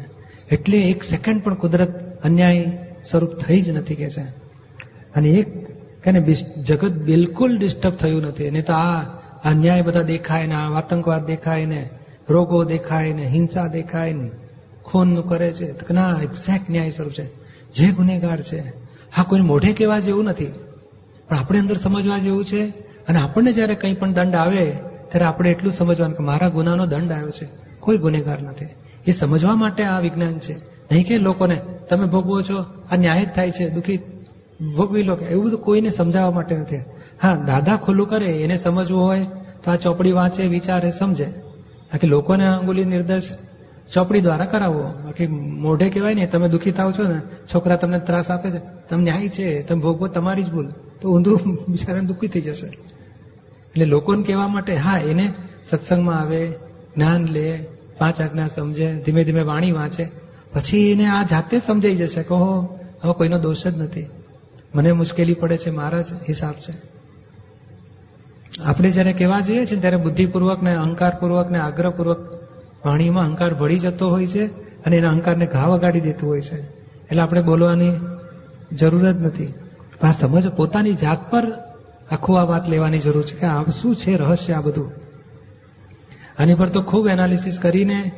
એટલે 0.52 0.78
એક 0.78 1.02
સેકન્ડ 1.02 1.42
પણ 1.42 1.54
કુદરત 1.54 2.22
અન્યાય 2.22 2.78
સ્વરૂપ 3.10 3.34
થઈ 3.34 3.60
જ 3.60 3.70
નથી 3.70 3.94
કે 3.94 4.10
છે. 4.10 4.22
અને 5.16 5.28
એક 5.28 5.63
કે 6.04 6.10
ને 6.10 6.32
જગત 6.62 6.92
બિલકુલ 6.92 7.58
ડિસ્ટર્બ 7.58 7.92
થયું 7.92 8.22
નથી. 8.22 8.50
નહીં 8.50 8.64
તો 8.64 8.72
આ 8.72 9.02
અન્યાય 9.44 9.82
બધા 9.82 10.02
દેખાય 10.02 10.46
ને 10.46 10.54
આતંકવાદ 10.54 11.26
દેખાય 11.26 11.66
ને, 11.66 11.90
રોગો 12.30 12.64
દેખાય 12.64 13.12
ને, 13.12 13.26
હિંસા 13.26 13.66
દેખાય 13.66 14.12
ને, 14.12 14.30
ખૂનનું 14.82 15.28
કરે 15.28 15.52
છે. 15.52 15.92
ના 15.92 16.20
એક્ઝેક્ટ 16.22 16.70
ન્યાય 16.70 16.90
સ્વરૂપ 16.90 17.12
છે. 17.12 17.26
જે 17.72 17.90
ગુનેગાર 17.90 18.40
છે, 18.40 18.58
હા 19.16 19.22
કોઈ 19.22 19.40
મોઢે 19.40 19.72
કહેવા 19.72 19.98
જેવું 19.98 20.24
નથી. 20.24 20.46
પણ 21.28 21.36
આપણે 21.36 21.58
અંદર 21.58 21.76
સમજવા 21.76 22.18
જેવું 22.18 22.44
છે 22.44 22.66
અને 23.08 23.18
આપણને 23.18 23.52
જ્યારે 23.52 23.74
કંઈ 23.74 23.94
પણ 23.94 24.12
દંડ 24.12 24.34
આવે, 24.34 24.64
ત્યારે 25.08 25.24
આપણે 25.24 25.50
એટલું 25.50 25.72
સમજવાનું 25.72 26.16
કે 26.16 26.24
મારા 26.24 26.48
ગુનાનો 26.48 26.86
દંડ 26.86 27.12
આવ્યો 27.12 27.30
છે. 27.30 27.48
કોઈ 27.80 27.98
ગુનેગાર 27.98 28.42
નથી. 28.42 28.66
એ 29.06 29.10
સમજવા 29.10 29.54
માટે 29.54 29.84
આ 29.84 29.98
વિજ્ઞાન 29.98 30.38
છે. 30.38 30.54
નહીં 30.92 31.06
કે 31.06 31.18
લોકોને, 31.18 31.60
તમે 31.90 32.06
ભોગવો 32.06 32.42
છો, 32.42 32.64
આ 32.90 32.96
ન્યાય 32.96 33.24
જ 33.24 33.28
થાય 33.28 33.50
છે, 33.50 33.70
દુઃખી 33.70 33.98
ભોગવી 34.76 35.02
લો 35.02 35.16
કે 35.16 35.24
એવું 35.24 35.44
બધું 35.44 35.60
કોઈને 35.60 35.90
સમજાવવા 35.90 36.30
માટે 36.30 36.56
નથી. 36.56 36.76
હા, 37.22 37.34
દાદા 37.34 37.76
ખુલ્લું 37.76 38.08
કરે, 38.08 38.26
એને 38.26 38.56
સમજવું 38.56 39.02
હોય, 39.02 39.26
તો 39.64 39.70
આ 39.70 39.76
ચોપડી 39.76 40.12
વાંચે, 40.12 40.46
વિચારે, 40.46 40.90
સમજે. 40.90 41.24
બાકી 41.24 42.06
લોકોને 42.06 42.46
અંગુલી 42.46 42.84
નિર્દેશ 42.84 43.28
ચોપડી 43.94 44.20
દ્વારા 44.20 44.44
કરાવો. 44.44 44.82
બાકી 44.82 45.26
મોઢે 45.26 45.90
કહેવાય 45.90 46.14
ને, 46.14 46.26
તમે 46.26 46.48
દુઃખી 46.48 46.70
થાવ 46.70 46.92
છો 46.92 47.02
ને, 47.02 47.20
છોકરા 47.54 47.76
તમને 47.76 47.98
ત્રાસ 47.98 48.30
આપે 48.30 48.50
છે 48.50 48.58
તમને 48.58 49.04
ન્યાય 49.04 49.28
છે, 49.28 49.62
તમે 49.62 49.80
ભોગવો 49.80 50.06
તમારી 50.06 50.42
જ 50.42 50.50
ભૂલ. 50.50 50.70
તો 51.00 51.08
ઊંધું 51.10 51.40
બિચારાને 51.68 52.06
દુઃખી 52.06 52.28
થઈ 52.28 52.40
જશે. 52.40 52.66
એટલે 52.66 53.84
લોકોને 53.84 54.22
કહેવા 54.22 54.46
માટે, 54.46 54.74
હા, 54.74 54.98
એને 54.98 55.34
સત્સંગમાં 55.64 56.20
આવે, 56.20 56.50
જ્ઞાન 56.94 57.24
લે, 57.24 57.66
પાંચ 57.98 58.20
આજ્ઞા 58.20 58.46
સમજે, 58.46 59.02
ધીમે 59.06 59.24
ધીમે 59.24 59.42
વાણી 59.42 59.72
વાંચે. 59.72 60.04
પછી 60.52 60.90
એને 60.90 61.06
આ 61.06 61.22
જાતે 61.22 61.58
સમજાઈ 61.58 61.94
જશે 61.94 62.22
કહો 62.22 62.78
હવે 63.02 63.12
કોઈનો 63.12 63.38
દોષ 63.38 63.66
જ 63.66 63.78
નથી. 63.78 64.06
મને 64.74 64.92
મુશ્કેલી 64.92 65.34
પડે 65.34 65.56
છે 65.56 65.70
મારા 65.70 66.00
જ 66.00 66.06
હિસાબ 66.28 66.52
છે. 66.52 66.94
આપણે 68.64 68.90
જ્યારે 68.90 69.12
કહેવા 69.12 69.40
જઈએ 69.40 69.64
છીએ 69.64 69.80
ત્યારે 69.80 69.96
બુદ્ધિપૂર્વક 69.96 70.62
ને 70.62 70.74
અહંકારપૂર્વક 70.74 71.50
ને 71.50 71.58
આગ્રહપૂર્વક 71.58 72.34
વાણીમાં 72.86 73.24
અહંકાર 73.24 73.54
ભળી 73.54 73.78
જતો 73.78 74.10
હોય 74.10 74.26
છે 74.26 74.46
અને 74.84 74.96
એના 74.96 75.08
અહંકારને 75.08 75.46
ઘા 75.46 75.66
વગાડી 75.66 76.00
દેતું 76.00 76.28
હોય 76.28 76.40
છે. 76.40 76.62
એટલે 77.08 77.22
આપણે 77.22 77.42
બોલવાની 77.42 77.92
જરૂર 78.72 79.12
જ 79.12 79.16
નથી. 79.16 79.54
આ 80.02 80.12
સમજ 80.12 80.48
પોતાની 80.48 80.92
જાત 80.92 81.30
પર 81.30 81.52
આખું 82.10 82.40
આ 82.40 82.44
વાત 82.44 82.68
લેવાની 82.68 82.98
જરૂર 82.98 83.22
છે 83.22 83.36
કે 83.36 83.46
આ 83.46 83.62
શું 83.62 83.96
છે 83.96 84.16
રહસ્ય 84.16 84.52
આ 84.52 84.60
બધું. 84.60 84.92
આની 86.38 86.54
પર 86.54 86.68
તો 86.68 86.82
ખૂબ 86.82 87.06
એનાલિસિસ 87.06 87.58
કરીને 87.62 88.12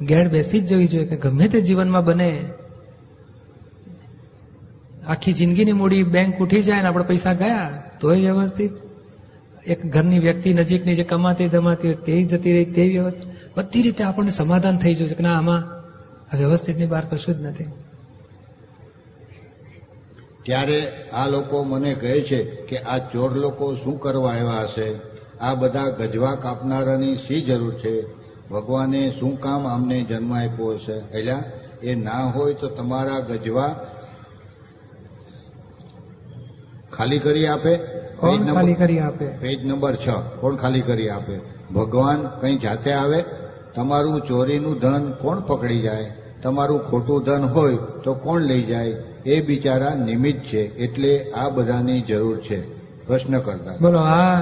ગેડ 0.00 0.30
બેસી 0.30 0.60
જ 0.60 0.66
જવી 0.66 0.86
જોઈએ 0.86 1.06
કે 1.06 1.16
ગમે 1.16 1.48
તે 1.48 1.60
જીવનમાં 1.60 2.04
બને 2.04 2.52
આખી 5.06 5.32
જિંદગીની 5.32 5.72
મૂડી 5.72 6.02
બેંક 6.02 6.38
ઉઠી 6.38 6.62
જાય 6.62 6.82
ને 6.82 6.88
આપણે 6.88 7.04
પૈસા 7.04 7.32
ગયા, 7.32 7.82
તોય 8.00 8.20
વ્યવસ્થિત. 8.20 8.72
એક 9.66 9.86
ઘરની 9.86 10.18
વ્યક્તિ 10.18 10.54
નજીકની 10.54 10.94
જે 10.94 11.02
કમાતી 11.02 11.48
ધમાતી 11.48 11.88
હોય 11.88 11.96
તે 11.96 12.22
જતી 12.22 12.52
રહી 12.52 12.64
તે 12.64 12.82
વ્યવસ્થિત. 12.82 13.58
બધી 13.58 13.82
રીતે 13.82 14.04
આપણને 14.04 14.30
સમાધાન 14.30 14.78
થઈ 14.78 14.94
જશે 14.94 15.14
કે 15.14 15.22
ના, 15.22 15.38
આમાં 15.38 15.80
વ્યવસ્થિતની 16.36 16.86
બહાર 16.86 17.04
કશું 17.10 17.34
જ 17.34 17.42
નથી. 17.42 17.64
ત્યારે 20.42 20.88
આ 21.12 21.26
લોકો 21.26 21.64
મને 21.64 21.94
કહે 21.94 22.20
છે 22.20 22.44
કે 22.44 22.78
આ 22.78 22.98
ચોર 22.98 23.36
લોકો 23.36 23.76
શું 23.76 24.00
કરવા 24.00 24.30
આવ્યા 24.30 24.62
હશે? 24.62 24.94
આ 25.40 25.54
બધા 25.54 25.88
ગજવા 25.88 26.34
કાપનારાની 26.34 27.16
શી 27.16 27.40
જરૂર 27.40 27.74
છે? 27.74 28.02
ભગવાને 28.50 29.10
શું 29.20 29.40
કામ 29.40 29.68
અમને 29.68 30.02
જન્મ 30.02 30.32
આપ્યો 30.34 30.66
હશે? 30.66 31.18
એટલે 31.18 31.34
એ 31.82 31.94
ના 31.94 32.24
હોય 32.24 32.54
તો 32.54 32.68
તમારા 32.68 33.20
ગજવા 33.20 33.86
ખાલી 36.96 37.18
કરી 37.18 37.46
આપે? 37.46 37.76
કોણ 38.16 38.54
ખાલી 38.54 38.74
કરી 38.74 38.98
આપે? 38.98 39.26
પેજ 39.26 39.66
નંબર 39.66 39.96
છ. 39.96 40.08
કોણ 40.40 40.56
ખાલી 40.56 40.80
કરી 40.80 41.08
આપે? 41.08 41.40
ભગવાન 41.74 42.40
કંઈ 42.40 42.58
જાતે 42.58 42.92
આવે? 42.92 43.24
તમારું 43.74 44.20
ચોરીનું 44.20 44.78
ધન 44.78 45.12
કોણ 45.12 45.40
પકડી 45.40 45.80
જાય? 45.80 46.10
તમારું 46.42 46.80
ખોટું 46.80 47.22
ધન 47.22 47.44
હોય 47.44 47.76
તો 48.04 48.14
કોણ 48.14 48.40
લઈ 48.40 48.62
જાય? 48.62 48.94
એ 49.26 49.40
બિચારા 49.40 49.94
નિમિત્ત 49.94 50.44
છે 50.44 50.60
એટલે 50.60 51.30
આ 51.30 51.48
બધાની 51.48 52.00
જરૂર 52.00 52.40
છે. 52.40 52.80
પ્રશ્ન 53.06 53.38
કરતા 53.38 53.76
બોલો 53.80 53.98
આ 53.98 54.40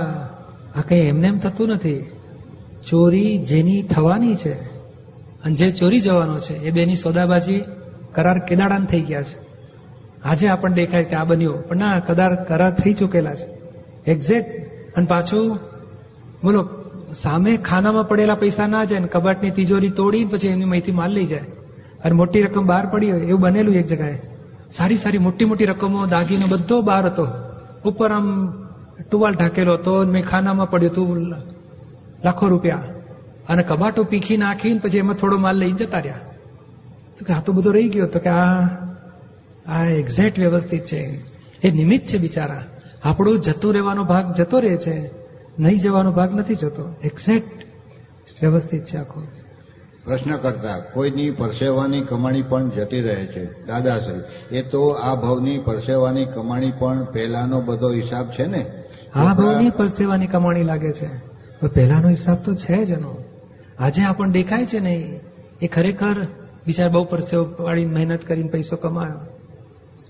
આ 0.77 0.83
કઈ 0.89 0.97
એમને 0.97 1.29
એમ 1.29 1.39
થતું 1.39 1.69
નથી? 1.69 2.11
ચોરી 2.91 3.39
જેની 3.39 3.83
થવાની 3.83 4.35
છે 4.35 4.53
અને 5.45 5.55
જે 5.55 5.71
ચોરી 5.71 6.01
જવાનો 6.01 6.39
છે 6.39 6.55
એ 6.55 6.71
બેની 6.71 6.97
સોદાબાજી 6.97 7.65
કરાર 8.15 8.39
કેદાડાન 8.49 8.87
થઈ 8.87 9.01
ગયા 9.01 9.23
છે. 9.23 9.48
આજે 10.25 10.49
આપણને 10.49 10.77
દેખાય 10.77 11.05
કે 11.05 11.17
આ 11.17 11.25
બન્યું. 11.25 11.69
પણ 11.69 11.77
ના, 11.77 11.99
કદાર 11.99 12.45
કરાર 12.45 12.75
થઈ 12.75 12.93
ચૂકેલા 12.93 13.35
છે. 13.35 13.59
એક્ઝેક્ટ 14.11 14.49
અને 14.97 15.07
પાછું, 15.07 15.59
બોલો, 16.45 16.69
સામે 17.23 17.57
ખાનામાં 17.57 18.09
પડેલા 18.09 18.35
પૈસા 18.35 18.67
ના 18.67 18.85
જાય 18.85 18.99
ને 18.99 19.09
કબાટની 19.09 19.51
તિજોરી 19.51 19.91
તોડી 19.91 20.25
પછી 20.25 20.49
એની 20.49 20.65
માહિતી 20.65 20.93
માલ 20.93 21.11
લઈ 21.11 21.27
જાય. 21.27 21.41
અને 22.05 22.13
મોટી 22.13 22.43
રકમ 22.43 22.67
બહાર 22.67 22.87
પડી 22.87 23.11
હોય, 23.11 23.21
એવું 23.21 23.41
બનેલું 23.41 23.75
એક 23.75 23.87
જગાએ 23.87 24.19
સારી 24.77 24.97
સારી 24.97 25.19
મોટી 25.19 25.45
મોટી 25.45 25.65
રકમો, 25.65 26.07
દાગીનો 26.07 26.47
બધો 26.47 26.83
બહાર 26.83 27.07
હતો. 27.07 27.29
ઉપર 27.85 28.13
આમ 28.13 28.53
ટુવાલ 29.11 29.33
ઢાકેલો 29.33 29.73
હતો 29.73 30.05
મેં 30.05 30.25
ખાનામાં 30.25 30.71
પડ્યું 30.71 30.93
હતું 30.93 31.29
લાખો 32.25 32.47
રૂપિયા. 32.47 32.83
અને 33.49 33.63
કબાટો 33.63 34.05
પીખી 34.05 34.37
નાખીને 34.37 34.79
પછી 34.79 34.99
એમાં 34.99 35.15
થોડો 35.15 35.39
માલ 35.39 35.57
લઈ 35.57 35.73
જતા 35.73 35.99
રહ્યા. 35.99 36.15
તો 37.19 37.25
કે 37.25 37.33
આ 37.33 37.41
તો 37.41 37.53
બધો 37.53 37.71
રહી 37.71 37.89
ગયો. 37.89 38.07
તો 38.07 38.19
કે 38.19 38.31
આ 38.31 38.67
આ 39.69 39.85
એક્ઝેક્ટ 39.85 40.39
વ્યવસ્થિત 40.39 40.85
છે. 40.85 41.19
એ 41.65 41.71
નિમિત્ત 41.71 42.07
છે 42.07 42.19
બિચારા. 42.19 42.65
આપણું 43.03 43.41
જતું 43.41 43.75
રહેવાનો 43.75 44.05
ભાગ 44.05 44.35
જતો 44.35 44.59
રહે 44.59 44.77
છે. 44.77 45.11
નહીં 45.59 45.79
જવાનો 45.79 46.13
ભાગ 46.13 46.35
નથી 46.35 46.55
જતો. 46.55 46.95
એક્ઝેક્ટ 47.05 47.65
વ્યવસ્થિત 48.43 48.85
છે 48.85 48.97
આખો. 48.97 49.23
પ્રશ્ન 50.05 50.37
કરતા 50.37 50.79
કોઈની 50.79 51.31
પરસેવાની 51.31 52.01
કમાણી 52.01 52.43
પણ 52.43 52.71
જતી 52.71 53.01
રહે 53.01 53.27
છે. 53.27 53.67
દાદાશ્રી 53.67 54.59
એ 54.59 54.63
તો 54.63 54.89
આ 54.89 55.15
ભવની 55.15 55.59
પરસેવાની 55.59 56.25
કમાણી 56.25 56.71
પણ 56.71 57.05
પહેલાનો 57.05 57.61
બધો 57.61 57.93
હિસાબ 57.93 58.31
છે 58.31 58.47
ને? 58.47 58.73
આ 59.15 59.35
ભાવની 59.35 59.71
પરસેવાની 59.71 60.27
કમાણી 60.27 60.63
લાગે 60.63 60.93
છે. 60.93 61.29
પહેલાનો 61.67 62.09
હિસાબ 62.09 62.37
તો 62.45 62.55
છે 62.55 62.85
જ 62.85 62.91
એનો. 62.91 63.17
આજે 63.79 64.03
આપણને 64.03 64.33
દેખાય 64.33 64.67
છે 64.67 64.81
ને 64.81 65.21
એ 65.63 65.67
ખરેખર 65.67 66.27
બિચાર 66.67 66.89
બહુ 66.89 67.05
પરસેવ 67.05 67.55
વાળી 67.61 67.85
મહેનત 67.85 68.25
કરીને 68.25 68.49
પૈસો 68.49 68.77
કમાયો. 68.77 69.38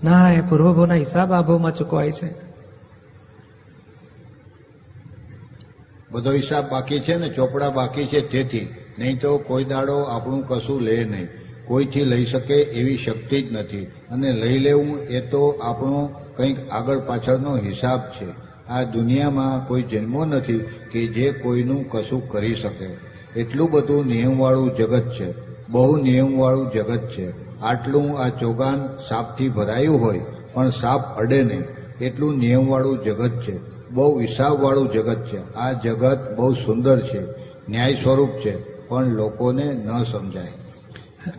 ના, 0.03 0.33
એ 0.33 0.41
પૂર્વભોના 0.41 0.93
હિસાબ 0.93 1.31
આ 1.31 1.41
ભાવમાં 1.41 1.75
ચૂકવાય 1.75 2.11
છે. 2.11 2.49
બધો 6.11 6.31
હિસાબ 6.31 6.69
બાકી 6.71 6.99
છે 6.99 7.15
ને, 7.15 7.29
ચોપડા 7.29 7.69
બાકી 7.69 8.05
છે 8.05 8.21
તેથી. 8.21 8.67
નહીં 8.99 9.19
તો 9.19 9.37
કોઈ 9.37 9.63
દાડો 9.63 9.99
આપણું 9.99 10.47
કશું 10.47 10.81
લે 10.81 11.03
નહીં. 11.03 11.27
કોઈથી 11.65 12.05
લઈ 12.05 12.25
શકે 12.25 12.53
એવી 12.53 12.97
શક્તિ 12.97 13.41
જ 13.41 13.51
નથી. 13.51 13.85
અને 13.85 14.33
લઈ 14.33 14.59
લેવું 14.59 15.03
એ 15.03 15.21
તો 15.21 15.59
આપણો 15.63 16.21
કંઈક 16.35 16.69
આગળ 16.69 16.99
પાછળનો 16.99 17.57
હિસાબ 17.57 17.99
છે. 17.99 18.27
આ 18.67 18.83
દુનિયામાં 18.83 19.67
કોઈ 19.67 19.81
જન્મો 19.81 20.25
નથી 20.25 20.59
કે 20.91 21.07
જે 21.07 21.31
કોઈનું 21.31 21.89
કશું 21.89 22.29
કરી 22.29 22.55
શકે. 22.55 22.97
એટલું 23.39 23.71
બધું 23.71 24.05
નિયમવાળું 24.05 24.75
જગત 24.75 25.11
છે. 25.11 25.33
બહુ 25.69 25.97
નિયમવાળું 25.97 26.71
જગત 26.71 27.09
છે. 27.09 27.48
આટલું 27.63 28.19
આ 28.19 28.29
ચોગાન 28.29 28.87
સાપથી 29.09 29.49
ભરાયું 29.49 30.01
હોય, 30.01 30.21
પણ 30.53 30.69
સાપ 30.69 31.17
અડે 31.17 31.43
નહીં. 31.43 31.63
એટલું 32.01 32.37
નિયમવાળું 32.37 33.03
જગત 33.03 33.41
છે. 33.41 33.59
બહુ 33.91 34.19
હિસાબવાળું 34.21 34.91
જગત 34.91 35.25
છે. 35.25 35.53
આ 35.53 35.71
જગત 35.71 36.35
બહુ 36.37 36.53
સુંદર 36.53 36.99
છે. 36.99 37.21
ન્યાય 37.69 37.93
સ્વરૂપ 37.93 38.29
છે. 38.29 38.79
પણ 38.87 39.05
લોકોને 39.05 39.63
ન 39.63 40.03
સમજાય. 40.03 40.47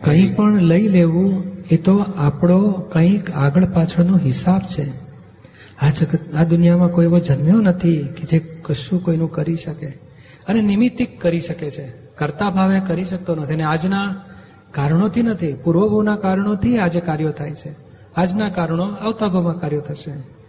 કંઈ 0.01 0.33
પણ 0.33 0.61
લઈ 0.61 0.87
લેવું, 0.87 1.43
એ 1.71 1.77
તો 1.77 1.97
આપણો 1.97 2.71
કંઈક 2.71 3.31
આગળ 3.31 3.65
પાછળનો 3.65 4.17
હિસાબ 4.17 4.61
છે. 4.61 4.93
આ 5.81 5.89
જગત, 5.89 6.35
આ 6.35 6.43
દુનિયામાં 6.43 6.89
કોઈ 6.89 7.05
એવો 7.05 7.19
જન્મ્યો 7.19 7.61
નથી 7.61 7.97
કે 7.97 8.23
જે 8.23 8.39
કશું 8.61 9.03
કોઈનું 9.03 9.31
કરી 9.31 9.55
શકે. 9.55 9.87
અને 10.47 10.61
નિમિત્તિક 10.61 11.21
કરી 11.21 11.39
શકે 11.39 11.71
છે. 11.71 11.93
કરતા 12.15 12.49
ભાવે 12.49 12.79
કરી 12.79 13.05
શકતો 13.05 13.35
નથી. 13.35 13.53
અને 13.53 13.63
આજના 13.63 14.15
કારણોથી 14.71 15.21
નથી, 15.21 15.53
પૂર્વભવના 15.53 16.15
કારણોથી 16.15 16.77
આજે 16.77 16.99
કાર્યો 16.99 17.31
થાય 17.31 17.53
છે. 17.53 17.75
આજના 18.15 18.49
કારણો 18.49 18.83
આવતા 18.83 19.27
ભાવમાં 19.27 19.59
કાર્યો 19.59 19.81
થશે. 19.81 20.41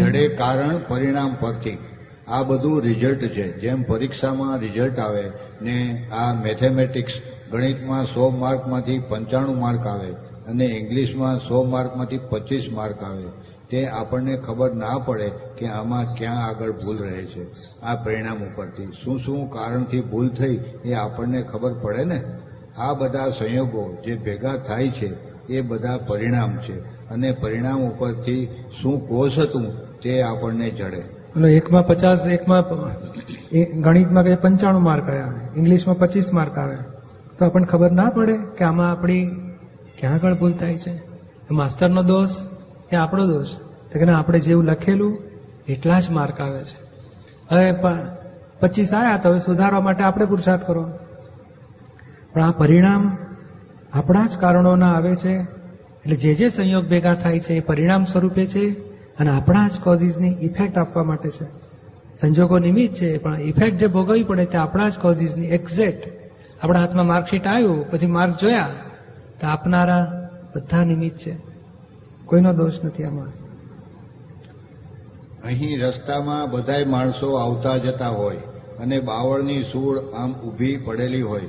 જડે 0.00 0.28
કારણ, 0.28 0.78
પરિણામ 0.88 1.36
પરથી 1.40 1.78
આ 2.28 2.42
બધું 2.42 2.82
રિઝલ્ટ 2.82 3.18
છે. 3.18 3.60
જેમ 3.60 3.82
પરીક્ષામાં 3.82 4.58
રિઝલ્ટ 4.58 4.98
આવે 4.98 5.24
ને 5.62 6.06
આ 6.12 6.34
મેથેમેટિક્સ 6.34 7.12
ગણિતમાં 7.52 8.04
સો 8.04 8.30
માર્કમાંથી 8.30 8.98
પંચાણું 8.98 9.60
માર્ક 9.60 9.86
આવે 9.86 10.10
અને 10.46 10.64
ઇંગ્લિશમાં 10.64 11.38
સો 11.38 11.64
માર્કમાંથી 11.64 12.18
પચીસ 12.18 12.72
માર્ક 12.72 13.02
આવે. 13.02 13.45
તે 13.70 13.80
આપણને 13.90 14.34
ખબર 14.36 14.70
ના 14.74 14.98
પડે 14.98 15.28
કે 15.58 15.66
આમાં 15.68 16.04
ક્યાં 16.18 16.46
આગળ 16.46 16.72
ભૂલ 16.72 16.98
રહે 16.98 17.22
છે. 17.24 17.44
આ 17.82 17.94
પરિણામ 18.04 18.38
ઉપરથી 18.44 18.88
શું 18.92 19.18
શું 19.18 19.50
કારણથી 19.50 20.00
ભૂલ 20.00 20.28
થઈ 20.28 20.56
એ 20.84 20.92
આપણને 20.94 21.40
ખબર 21.42 21.72
પડે 21.82 22.04
ને? 22.04 22.20
આ 22.78 22.92
બધા 22.94 23.30
સંયોગો 23.30 23.84
જે 24.06 24.14
ભેગા 24.16 24.56
થાય 24.56 24.88
છે 24.88 25.08
એ 25.48 25.60
બધા 25.60 25.96
પરિણામ 26.08 26.56
છે 26.56 26.76
અને 27.08 27.28
પરિણામ 27.32 27.80
ઉપરથી 27.82 28.48
શું 28.82 28.96
કોષ 29.08 29.38
હતું 29.38 29.66
તે 30.00 30.22
આપણને 30.22 30.70
જડે. 30.70 31.02
એટલે 31.36 31.50
એકમાં 31.52 31.86
પચાસ, 31.86 32.20
એકમાં 32.26 32.62
ગણિતમાં 33.80 34.24
કઈ 34.24 34.36
પંચાણું 34.36 34.82
માર્ક 34.82 35.08
આવ્યા. 35.08 35.32
ઇંગ્લિશમાં 35.56 35.98
પચીસ 35.98 36.28
માર્ક 36.32 36.58
આવે 36.58 36.76
તો 37.38 37.44
આપણને 37.44 37.66
ખબર 37.66 37.90
ના 37.90 38.10
પડે 38.10 38.34
કે 38.58 38.64
આમાં 38.64 38.90
આપણી 38.90 39.24
ક્યાં 39.98 40.14
આગળ 40.14 40.34
ભૂલ 40.34 40.52
થાય 40.52 40.76
છે. 40.76 40.92
માસ્તરનો 41.50 42.02
દોષ 42.02 42.28
એ 42.92 42.96
આપણો 42.96 43.26
દોષ. 43.26 43.46
તો 43.92 43.98
કે 43.98 44.10
આપણે 44.10 44.40
જેવું 44.40 44.64
લખેલું, 44.64 45.18
એટલા 45.68 46.00
જ 46.00 46.10
માર્ક 46.10 46.40
આવે 46.40 46.64
છે. 46.64 46.76
હવે 47.50 47.74
પચીસ 48.60 48.92
આવ્યા 48.92 49.16
તો 49.16 49.28
હવે 49.28 49.38
સુધારવા 49.38 49.80
માટે 49.80 50.04
આપણે 50.04 50.24
પુરુષાર્થ 50.24 50.66
કરો. 50.66 50.84
પણ 52.32 52.42
આ 52.42 52.50
પરિણામ 52.50 53.18
આપણા 53.92 54.26
જ 54.26 54.38
કારણોના 54.38 54.92
આવે 54.92 55.16
છે. 55.16 55.34
એટલે 55.36 56.16
જે 56.16 56.34
જે 56.34 56.48
સંયોગ 56.48 56.88
ભેગા 56.88 57.14
થાય 57.14 57.40
છે 57.40 57.54
એ 57.54 57.60
પરિણામ 57.60 58.04
સ્વરૂપે 58.04 58.46
છે 58.46 58.70
અને 59.18 59.30
આપણા 59.30 59.68
જ 59.68 59.80
કોઝિસની 59.82 60.36
ઇફેક્ટ 60.40 60.78
આપવા 60.78 61.02
માટે 61.02 61.30
છે. 61.30 61.44
સંજોગો 62.20 62.58
નિમિત્ત 62.58 62.94
છે, 62.94 63.18
પણ 63.18 63.40
ઇફેક્ટ 63.40 63.78
જે 63.78 63.86
ભોગવવી 63.86 64.22
પડે 64.22 64.44
તે 64.44 64.58
આપણા 64.58 64.88
જ 64.88 64.92
કોઝિસની 64.98 65.46
એક્ઝેક્ટ 65.46 66.08
આપણા 66.64 66.80
હાથમાં 66.80 67.06
માર્કશીટ 67.06 67.46
આવ્યું, 67.46 67.90
પછી 67.90 68.06
માર્ક 68.06 68.34
જોયા, 68.40 68.68
તો 69.40 69.46
આપનારા 69.46 70.28
બધા 70.56 70.84
નિમિત્ત 70.84 71.16
છે. 71.16 71.55
કોઈનો 72.26 72.52
દોષ 72.52 72.72
નથી 72.84 73.04
આમાં? 73.04 73.28
અહીં 75.44 75.80
રસ્તામાં 75.80 76.50
બધાય 76.50 76.84
માણસો 76.84 77.34
આવતા 77.34 77.76
જતા 77.76 78.08
હોય 78.08 78.36
અને 78.78 79.00
બાવળની 79.00 79.62
સૂળ 79.62 79.98
આમ 79.98 80.32
ઊભી 80.32 80.76
પડેલી 80.76 81.22
હોય. 81.22 81.40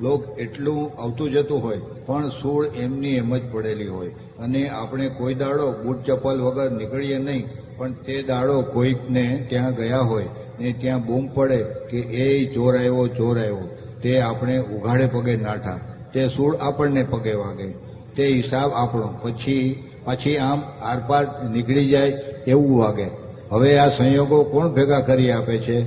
લોક 0.00 0.38
એટલું 0.38 1.02
આવતું 1.02 1.30
જતું 1.30 1.62
હોય, 1.62 1.80
પણ 2.06 2.28
સૂળ 2.28 2.66
એમની 2.66 3.08
એમ 3.08 3.36
જ 3.36 3.52
પડેલી 3.52 3.86
હોય. 3.86 4.08
અને 4.38 4.68
આપણે 4.68 5.08
કોઈ 5.08 5.34
દાડો 5.34 5.72
બૂટ 5.72 6.02
ચપ્પલ 6.06 6.40
વગર 6.40 6.70
નીકળીએ 6.70 7.18
નહીં, 7.18 7.48
પણ 7.76 7.92
તે 7.92 8.22
દાડો 8.22 8.62
કોઈકને 8.62 9.46
ત્યાં 9.48 9.74
ગયા 9.74 10.00
હોય 10.00 10.28
ને 10.60 10.72
ત્યાં 10.72 11.06
બૂમ 11.06 11.28
પડે 11.34 11.64
કે 11.90 12.00
એ 12.00 12.54
ચોર 12.54 12.76
આવ્યો 12.76 13.06
ચોર 13.06 13.38
આવ્યો. 13.38 13.76
તે 14.02 14.20
આપણે 14.20 14.58
ઉઘાડે 14.58 15.06
પગે 15.06 15.36
નાઠા 15.36 15.80
તે 16.14 16.28
સૂળ 16.28 16.56
આપણને 16.56 17.02
પગે 17.02 17.32
વાગે. 17.32 17.72
તે 18.16 18.28
હિસાબ 18.28 18.70
આપણો. 18.72 19.08
પછી 19.22 19.89
પછી 20.04 20.36
આમ 20.38 20.62
આરપાર 20.82 21.24
નીકળી 21.50 21.88
જાય 21.88 22.08
એવું 22.46 22.78
વાગે. 22.78 23.08
હવે 23.52 23.78
આ 23.78 23.88
સંયોગો 23.88 24.42
કોણ 24.44 24.68
ભેગા 24.68 25.00
કરી 25.00 25.30
આપે 25.30 25.58
છે? 25.58 25.78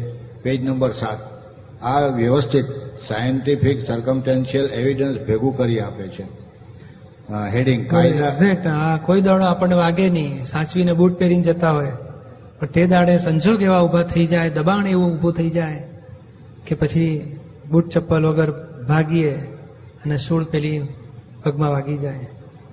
પેજ 0.44 0.64
નંબર 0.64 0.92
સાત. 0.92 1.20
આ 1.84 2.06
વ્યવસ્થિત 2.16 2.66
સાયન્ટિફિક 3.08 3.86
સર્કમટેન્શિયલ 3.88 4.66
એવિડન્સ 4.66 5.28
ભેગું 5.28 5.58
કરી 5.58 5.80
આપે 5.80 6.08
છે. 6.08 6.24
હેડિંગ 7.54 7.90
કાયદા 7.90 8.98
કોઈ 8.98 9.22
દાડો 9.22 9.46
આપણને 9.46 9.76
વાગે 9.76 10.10
નહીં. 10.10 10.44
સાચવીને 10.44 10.94
બૂટ 10.94 11.20
પહેરીને 11.20 11.44
જતા 11.44 11.72
હોય. 11.72 11.92
પણ 12.60 12.68
તે 12.68 12.88
દાડે 12.88 13.18
સંજોગ 13.18 13.62
એવા 13.62 13.82
ઊભા 13.82 14.04
થઈ 14.04 14.26
જાય 14.26 14.50
દબાણ 14.50 14.88
એવું 14.88 15.08
ઊભું 15.14 15.34
થઈ 15.34 15.50
જાય 15.50 15.84
કે 16.68 16.76
પછી 16.76 17.38
બૂટ 17.72 17.90
ચપ્પલ 17.90 18.26
વગર 18.26 18.52
ભાગીએ 18.88 19.34
અને 20.06 20.18
સૂળ 20.18 20.44
પેલી 20.44 20.88
પગમાં 21.44 21.72
વાગી 21.72 21.98
જાય. 21.98 22.28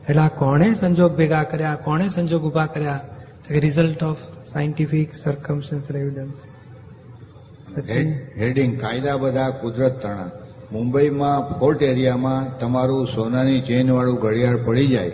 એટલે 0.08 0.22
આ 0.22 0.28
કોણે 0.28 0.68
સંજોગ 0.74 1.16
ભેગા 1.16 1.42
કર્યા, 1.42 1.74
કોણે 1.74 2.08
સંજોગ 2.08 2.42
ઊભા 2.44 2.66
કર્યા? 2.66 3.00
Result 3.50 4.02
of 4.02 4.20
scientific 4.52 5.14
circumstantial 5.14 5.96
evidence 6.02 6.38
heading 8.38 8.80
કાયદા 8.80 9.16
બધા 9.16 9.50
કુદરત 9.50 10.02
તણા. 10.02 10.30
મુંબઈમાં 10.72 11.58
ફોર્ટ 11.58 11.82
એરિયામાં 11.82 12.58
તમારું 12.58 13.06
સોનાની 13.06 13.60
ચેનવાળું 13.60 14.20
ઘડિયાળ 14.20 14.60
પડી 14.66 14.86
જાય 14.86 15.10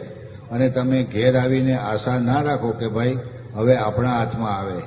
અને 0.50 0.66
તમે 0.70 0.98
ઘેર 1.02 1.34
આવીને 1.36 1.74
આશા 1.76 2.18
ના 2.20 2.42
રાખો 2.42 2.70
કે 2.70 2.88
ભાઈ, 2.88 3.16
હવે 3.54 3.76
આપણા 3.76 4.18
હાથમાં 4.18 4.58
આવે. 4.58 4.78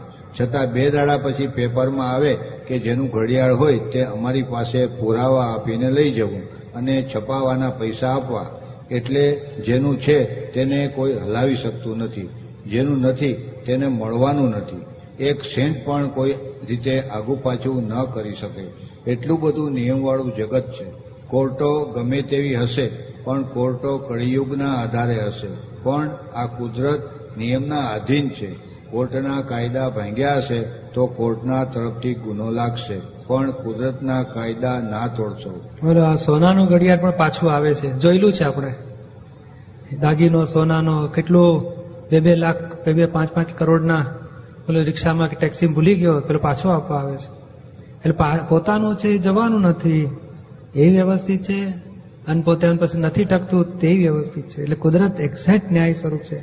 છતાં 0.42 0.74
બે 0.74 0.84
દાડા 0.90 1.18
પછી 1.18 1.48
પેપરમાં 1.48 2.12
આવે 2.12 2.34
કે 2.68 2.80
જેનું 2.80 3.10
ઘડિયાળ 3.10 3.54
હોય 3.54 3.80
તે 3.94 4.04
અમારી 4.04 4.44
પાસે 4.44 4.86
પુરાવા 4.86 5.48
આપીને 5.54 5.90
લઈ 5.92 6.12
જવું 6.12 6.44
અને 6.74 6.96
છપાવાના 7.16 7.70
પૈસા 7.70 8.14
આપવા. 8.16 8.48
એટલે 8.92 9.40
જેનું 9.66 10.02
છે 10.02 10.24
તેને 10.52 10.88
કોઈ 10.88 11.14
હલાવી 11.14 11.56
શકતું 11.56 11.98
નથી. 11.98 12.30
જેનું 12.70 13.00
નથી 13.00 13.34
તેને 13.66 13.88
મળવાનું 13.88 14.50
નથી. 14.50 14.86
એક 15.24 15.42
સેન્ટ 15.42 15.86
પણ 15.86 16.08
કોઈ 16.08 16.36
રીતે 16.68 17.02
આગુ 17.02 17.38
પાછું 17.44 17.88
ન 17.88 18.04
કરી 18.06 18.34
શકે. 18.34 18.90
એટલું 19.12 19.40
બધું 19.40 19.72
નિયમવાળું 19.72 20.36
જગત 20.36 20.72
છે. 20.72 20.86
કોર્ટો 21.28 21.86
ગમે 21.86 22.22
તેવી 22.22 22.56
હશે, 22.56 22.90
પણ 23.24 23.44
કોર્ટો 23.44 23.98
કળિયુગના 23.98 24.74
આધારે 24.74 25.16
હશે. 25.16 25.48
પણ 25.84 26.10
આ 26.34 26.46
કુદરત 26.46 27.10
નિયમના 27.38 27.76
આધીન 27.76 28.30
છે. 28.30 28.52
કોર્ટના 28.92 29.42
કાયદા 29.42 29.90
ભાંગ્યા 29.90 30.38
હશે, 30.38 30.64
તો 30.94 31.06
કોર્ટના 31.06 31.64
તરફથી 31.64 32.14
ગુનો 32.14 32.52
લાગશે. 32.52 33.19
પણ 33.30 33.52
કુદરતના 33.52 34.24
કાયદા 34.24 34.80
ના 34.80 35.08
તોડશો. 35.08 35.70
આ 36.02 36.16
સોનાનું 36.16 36.68
ઘડિયાળ 36.68 36.98
પણ 36.98 37.12
પાછું 37.18 37.52
આવે 37.52 37.74
છે. 37.74 37.94
જોયેલું 37.94 38.34
છે 38.34 38.44
આપણે? 38.44 38.74
દાગીનો 40.00 40.44
સોનાનો 40.44 41.08
કેટલું 41.08 41.64
બે 42.12 42.20
બે 42.20 42.36
લાખ 42.36 42.56
બે 42.86 42.94
બે 42.94 43.06
પાંચ 43.06 43.32
પાંચ 43.32 43.54
કરોડના 43.54 44.06
પેલો 44.68 44.80
રિક્ષામાં 44.80 45.30
કે 45.30 45.36
ટેક્સી 45.36 45.68
ભૂલી 45.68 45.96
ગયો 45.96 46.20
પેલો 46.20 46.40
પાછો 46.40 46.70
આપવા 46.70 46.98
આવે 46.98 47.18
છે. 47.18 47.30
એટલે 48.06 48.14
પોતાનું 48.50 48.96
છે 48.96 49.18
જવાનું 49.18 49.62
નથી. 49.62 50.18
એ 50.76 50.90
વ્યવસ્થિત 50.90 51.42
છે? 51.42 51.66
અને 52.28 52.42
પોતે 52.42 52.72
પછી 52.72 53.00
નથી 53.00 53.26
ટકતું 53.26 53.80
તે 53.80 53.88
વ્યવસ્થિત 53.88 54.46
છે. 54.46 54.62
એટલે 54.62 54.76
કુદરત 54.76 55.20
એક્ઝેક્ટ 55.20 55.72
ન્યાય 55.72 55.94
સ્વરૂપ 55.94 56.20
છે. 56.20 56.40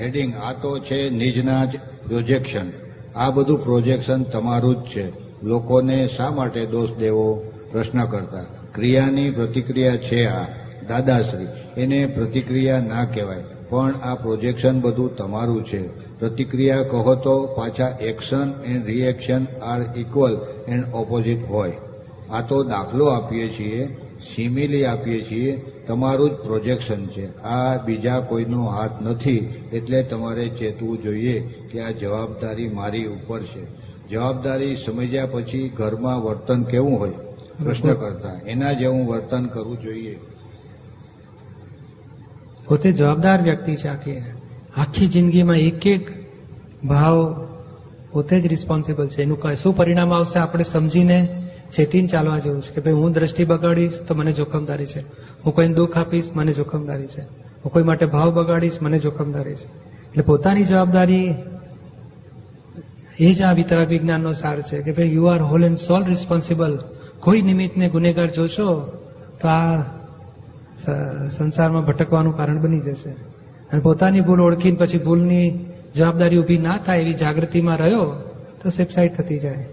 હેડિંગ 0.00 0.34
આ 0.34 0.52
તો 0.52 0.78
છે 0.78 1.10
નિજના 1.10 1.64
જ 1.64 1.70
પ્રોજેક્શન 2.06 2.83
આ 3.16 3.30
બધું 3.30 3.64
પ્રોજેક્શન 3.64 4.22
તમારું 4.22 4.76
જ 4.76 4.86
છે. 4.86 5.12
લોકોને 5.42 6.08
શા 6.16 6.30
માટે 6.30 6.66
દોષ 6.66 6.90
દેવો? 6.98 7.52
પ્રશ્ન 7.72 8.04
કરતા. 8.04 8.44
ક્રિયાની 8.74 9.30
પ્રતિક્રિયા 9.30 9.96
છે 9.96 10.26
આ. 10.26 10.44
દાદાશ્રી, 10.88 11.46
એને 11.80 12.06
પ્રતિક્રિયા 12.06 12.80
ના 12.80 13.04
કહેવાય. 13.04 13.44
પણ 13.68 13.94
આ 13.94 14.14
પ્રોજેક્શન 14.14 14.80
બધું 14.80 15.16
તમારું 15.16 15.64
છે. 15.64 15.88
પ્રતિક્રિયા 16.18 16.82
કહો 16.82 17.14
તો 17.14 17.46
પાછા 17.46 17.98
action 18.00 18.62
and 18.64 18.86
reaction 18.86 19.44
are 19.62 19.98
equal 19.98 20.40
and 20.68 20.84
opposite 20.94 21.50
હોય. 21.50 21.72
આ 22.30 22.40
તો 22.40 22.64
દાખલો 22.64 23.04
આપીએ 23.04 23.48
છીએ 23.48 23.96
સિમિલી 24.36 24.84
આપીએ 24.84 25.24
છીએ 25.24 25.73
તમારું 25.86 26.30
જ 26.30 26.32
પ્રોજેક્શન 26.32 27.06
છે. 27.06 27.36
આ 27.36 27.84
બીજા 27.84 28.20
કોઈનો 28.20 28.66
હાથ 28.66 29.02
નથી 29.02 29.36
એટલે 29.72 30.02
તમારે 30.02 30.48
ચેતવું 30.48 31.02
જોઈએ 31.02 31.40
કે 31.72 31.80
આ 31.80 31.90
જવાબદારી 31.90 32.68
મારી 32.68 33.06
ઉપર 33.06 33.42
છે. 33.42 33.84
જવાબદારી 34.08 34.76
સમજ્યા 34.76 35.26
પછી 35.26 35.68
ઘરમાં 35.68 36.22
વર્તન 36.22 36.62
કેવું 36.62 36.98
હોય? 36.98 37.10
પ્રશ્ન 37.64 37.94
કરતા. 37.94 38.40
એના 38.46 38.72
જેવું 38.72 39.06
વર્તન 39.06 39.46
કરવું 39.46 39.80
જોઈએ. 39.82 40.18
પોતે 42.68 42.90
જવાબદાર 42.90 43.42
વ્યક્તિ 43.42 43.76
છે 43.76 43.88
આખી. 43.88 44.16
આખી 44.76 45.06
જિંદગીમાં 45.06 45.56
એક 45.56 45.86
એક 45.86 46.10
ભાવ 46.84 47.46
પોતે 48.12 48.40
જ 48.40 48.46
રિસ્પોન્સિબલ 48.46 49.08
છે. 49.08 49.22
એનું 49.22 49.54
શું 49.62 49.76
પરિણામ 49.76 50.14
આવશે 50.14 50.38
આપણે 50.38 50.64
સમજીને 50.64 51.43
ચેતીને 51.72 52.06
ચાલવા 52.06 52.38
જેવું 52.38 52.62
છે 52.62 52.72
કે 52.74 52.80
ભાઈ 52.80 52.92
હું 52.92 53.12
દ્રષ્ટિ 53.12 53.44
બગાડીશ 53.44 53.92
તો 54.08 54.14
મને 54.14 54.32
જોખમદારી 54.32 54.86
છે. 54.86 55.00
હું 55.46 55.54
કોઈને 55.54 55.74
દુઃખ 55.74 55.96
આપીશ, 55.96 56.24
મને 56.34 56.52
જોખમદારી 56.52 57.06
છે. 57.06 57.20
હું 57.64 57.72
કોઈ 57.72 57.82
માટે 57.82 58.06
ભાવ 58.06 58.30
બગાડીશ, 58.30 58.72
મને 58.82 58.98
જોખમદારી 58.98 59.54
છે. 59.54 59.66
એટલે 60.08 60.22
પોતાની 60.22 60.64
જવાબદારી 60.64 61.34
એ 63.20 63.32
જ 63.32 63.42
આ 63.42 63.52
વિતરા 63.52 63.84
વિજ્ઞાનનો 63.84 64.32
સાર 64.32 64.60
છે 64.60 64.82
કે 64.82 64.92
ભાઈ 64.92 65.14
you 65.14 65.24
are 65.24 65.42
whole 65.42 65.64
and 65.64 65.78
sole 65.78 66.04
responsible. 66.04 66.78
કોઈ 67.20 67.42
નિમિત્તને 67.42 67.88
ગુનેગાર 67.88 68.26
જોશો 68.26 68.84
તો 69.40 69.48
આ 69.48 69.82
સંસારમાં 71.38 71.84
ભટકવાનું 71.84 72.36
કારણ 72.36 72.60
બની 72.60 72.80
જશે. 72.80 73.10
અને 73.72 73.80
પોતાની 73.80 74.20
ભૂલ 74.20 74.40
ઓળખીને 74.40 74.76
પછી 74.76 74.98
ભૂલની 74.98 75.66
જવાબદારી 75.94 76.38
ઊભી 76.38 76.58
ના 76.58 76.76
થાય 76.76 77.00
એવી 77.00 77.14
જાગૃતિમાં 77.14 77.76
રહ્યો 77.78 78.04
તો 78.62 78.70
સેફસાઇડ 78.70 79.14
થતી 79.14 79.38
જાય. 79.38 79.66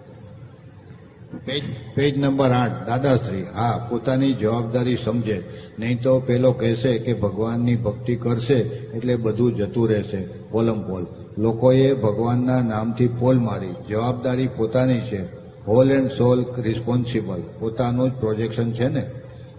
પેજ 1.46 1.64
પેજ 1.96 2.18
નંબર 2.18 2.50
આઠ, 2.52 2.88
દાદાશ્રી, 2.88 3.44
હા, 3.44 3.88
પોતાની 3.90 4.34
જવાબદારી 4.34 4.98
સમજે. 5.06 5.44
નહીં 5.80 6.02
તો 6.02 6.20
પેલો 6.20 6.52
કહેશે 6.52 6.98
કે 6.98 7.14
ભગવાનની 7.14 7.76
ભક્તિ 7.76 8.16
કરશે 8.16 8.56
એટલે 8.96 9.16
બધું 9.16 9.56
જતું 9.56 9.90
રહેશે. 9.90 10.28
પોલમ 10.52 10.82
પોલ. 10.82 11.06
લોકોએ 11.38 11.94
ભગવાનના 11.94 12.62
નામથી 12.62 13.08
પોલ 13.08 13.38
મારી. 13.38 13.74
જવાબદારી 13.90 14.48
પોતાની 14.58 15.00
છે. 15.00 15.24
Whole 15.68 15.92
and 15.92 16.08
sole 16.08 16.46
responsible. 16.58 17.44
પોતાનું 17.60 18.10
જ 18.10 18.14
પ્રોજેક્શન 18.14 18.72
છે 18.72 18.88
ને? 18.88 19.10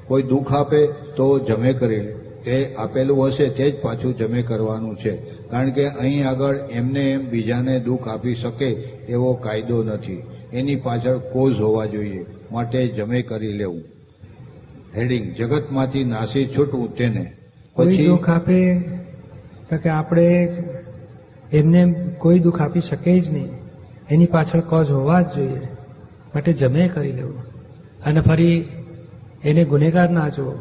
કોઈ 0.06 0.22
દુઃખ 0.22 0.52
આપે 0.52 0.86
તો 0.86 1.38
જમે 1.38 1.72
કરી. 1.72 2.00
તે 2.44 2.74
આપેલું 2.74 3.26
હશે 3.26 3.48
તે 3.48 3.70
જ 3.70 3.82
પાછું 3.82 4.16
જમે 4.16 4.42
કરવાનું 4.42 4.96
છે. 4.96 5.16
કારણ 5.50 5.70
કે 5.70 5.86
અહીં 5.86 6.28
આગળ 6.28 6.56
એમને 6.70 7.00
એમ 7.00 7.30
બીજાને 7.30 7.80
દુઃખ 7.80 8.08
આપી 8.08 8.34
શકે 8.34 8.66
એવો 9.08 9.34
કાયદો 9.34 9.82
નથી. 9.82 10.22
એની 10.52 10.76
પાછળ 10.76 11.18
કોઝ 11.18 11.60
હોવા 11.60 11.86
જોઈએ. 11.86 12.26
માટે 12.52 12.88
જમે 12.88 13.22
કરી 13.22 13.52
લેવું. 13.52 13.82
હેડિંગ 14.96 15.34
જગતમાંથી 15.34 16.04
નાસી 16.04 16.46
છૂટવું 16.46 16.96
તેને. 16.96 17.32
પછી 17.76 18.06
દુઃખ 18.06 18.30
આપે 18.30 18.80
તો 19.70 19.76
કે 19.76 19.88
આપણે 19.88 20.48
એમને 21.52 21.94
કોઈ 22.18 22.38
દુઃખ 22.38 22.60
આપી 22.60 22.80
શકે 22.80 23.20
જ 23.20 23.32
નહીં. 23.32 23.48
એની 24.10 24.26
પાછળ 24.26 24.60
કોઝ 24.60 24.90
હોવા 24.90 25.22
જ 25.22 25.26
જોઈએ. 25.36 25.60
માટે 26.34 26.52
જમે 26.52 26.88
કરી 26.88 27.12
લેવું. 27.12 27.52
અને 28.06 28.20
ફરી 28.20 28.68
એને 29.44 29.64
ગુનેગાર 29.64 30.10
ના 30.10 30.28
જોવો 30.28 30.58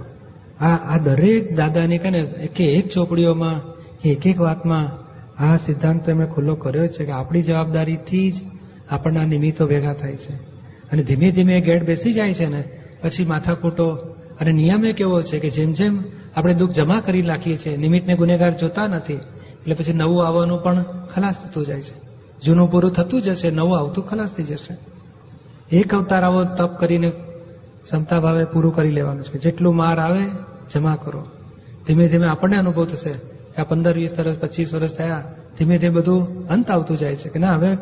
આ 0.60 0.76
આ 0.76 0.98
દરેક 0.98 1.56
દાદાને 1.56 1.98
કે 1.98 2.10
ને 2.10 2.20
એક 2.20 2.62
એક 2.62 2.90
ચોપડીઓમાં 2.94 3.62
એક 4.08 4.28
એક 4.28 4.42
વાતમાં 4.42 5.02
આ 5.44 5.56
સિદ્ધાંત 5.56 6.06
તમે 6.06 6.26
ખુલ્લો 6.26 6.56
કર્યો 6.56 6.88
છે 6.88 7.06
કે 7.06 7.12
આપણી 7.12 7.42
જવાબદારીથી 7.42 8.32
જ 8.32 8.34
આપણના 8.92 9.24
નિમિત્તો 9.24 9.68
ભેગા 9.68 9.94
થાય 9.94 10.16
છે. 10.16 10.34
અને 10.92 11.04
ધીમે 11.04 11.32
ધીમે 11.32 11.62
ગેટ 11.62 11.84
બેસી 11.84 12.14
જાય 12.14 12.34
છે 12.34 12.46
ને, 12.46 12.64
પછી 13.04 13.26
માથાકૂટો 13.26 13.90
અને 14.40 14.52
નિયમ 14.52 14.86
એ 14.86 14.94
કેવો 14.94 15.22
છે 15.22 15.40
કે 15.40 15.50
જેમ 15.50 15.74
જેમ 15.74 16.04
આપણે 16.36 16.54
દુઃખ 16.54 16.72
જમા 16.72 17.02
કરી 17.06 17.22
નાખીએ 17.22 17.56
છીએ, 17.56 17.78
નિમિત્તને 17.78 18.16
ગુનેગાર 18.16 18.58
જોતા 18.58 18.88
નથી, 18.88 19.14
એટલે 19.14 19.76
પછી 19.76 19.94
નવું 19.94 20.28
આવવાનું 20.28 20.64
પણ 20.64 20.84
ખલાસ 20.84 21.36
થતું 21.44 21.66
જાય 21.66 21.82
છે. 21.82 22.12
જૂનું 22.44 22.72
પૂરું 22.72 22.92
થતું 22.92 23.22
જશે, 23.22 23.50
નવું 23.50 23.80
આવતું 23.80 24.08
ખલાસ 24.08 24.34
થઈ 24.34 24.44
જશે. 24.44 24.78
એક 25.76 25.94
અવતાર 25.94 26.24
આવો 26.24 26.44
તપ 26.44 26.80
કરીને 26.80 27.10
ક્ષમતા 27.84 28.20
ભાવે 28.20 28.46
પૂરું 28.46 28.76
કરી 28.76 28.92
લેવાનું 28.92 29.24
છે. 29.24 29.38
જેટલું 29.38 29.76
માર 29.76 30.00
આવે, 30.00 30.24
જમા 30.74 30.98
કરો. 31.04 31.26
ધીમે 31.88 32.08
ધીમે 32.08 32.28
આપણને 32.28 32.58
અનુભવ 32.58 32.86
થશે 32.86 33.12
કે 33.56 33.62
આ 33.62 33.64
પંદર, 33.64 33.94
વીસ 33.94 34.20
વર્ષ 34.20 34.40
પચીસ 34.40 34.74
વર્ષ 34.74 34.98
થયા, 34.98 35.24
ધીમે 35.58 35.78
ધીમે 35.78 35.96
બધું 35.96 36.48
અંત 36.48 36.72
આવતું 36.72 36.98
જાય 36.98 37.16
છે 37.16 37.30
કે 37.30 37.40
ના, 37.40 37.54
હવે 37.54 37.78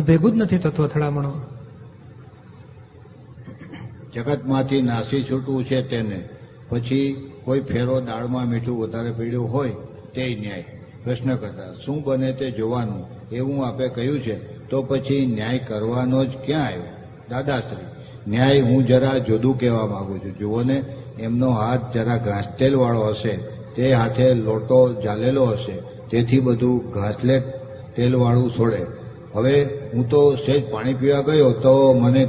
ભેગું 0.00 0.32
જ 0.32 0.34
નથી 0.36 0.58
થતું 0.58 0.86
અથડામણો. 0.86 1.32
જગતમાંથી 4.14 4.82
નાસી 4.82 5.26
છૂટવું 5.30 5.64
છે 5.64 5.82
તેને. 5.82 6.28
પછી 6.68 7.30
કોઈ 7.44 7.60
ફેરો 7.60 8.00
દાળમાં 8.00 8.46
મીઠું 8.46 8.78
વધારે 8.78 9.10
પીડ્યું 9.10 9.52
હોય 9.52 9.70
તે 10.14 10.36
ન્યાય. 10.40 10.64
પ્રશ્ન 11.04 11.36
કરતા, 11.36 11.74
શું 11.84 12.04
બને 12.04 12.32
તે 12.32 12.50
જોવાનું? 12.50 13.30
એવું 13.32 13.66
આપે 13.66 13.88
કહ્યું 13.88 14.20
છે, 14.20 14.68
તો 14.68 14.82
પછી 14.82 15.26
ન્યાય 15.26 15.58
કરવાનો 15.58 16.24
જ 16.24 16.28
ક્યાં 16.28 16.66
આવ્યો? 16.66 16.82
દાદાશ્રી, 17.30 17.86
ન્યાય 18.30 18.60
હું 18.60 18.86
જરા 18.86 19.18
જુદું 19.18 19.58
કહેવા 19.58 19.86
માંગુ 19.86 20.18
છું. 20.18 20.38
જુઓ 20.38 20.62
ને, 20.62 20.84
એમનો 21.18 21.50
હાથ 21.50 21.94
જરા 21.94 22.16
ઘાસતેલ 22.16 22.76
વાળો 22.76 23.00
હશે, 23.00 23.36
તે 23.76 23.92
હાથે 23.92 24.34
લોટો 24.34 25.02
ઝાલેલો 25.02 25.44
હશે, 25.44 25.72
તેથી 26.10 26.40
બધું 26.40 26.90
ઘાસલેટ 26.90 27.42
તેલવાળું 27.96 28.50
છોડે. 28.50 28.86
હવે 29.34 29.64
હું 29.94 30.08
તો 30.08 30.34
સહેજ 30.34 30.62
પાણી 30.70 30.94
પીવા 30.94 31.20
ગયો 31.20 31.50
તો 31.50 31.92
મને 31.92 32.24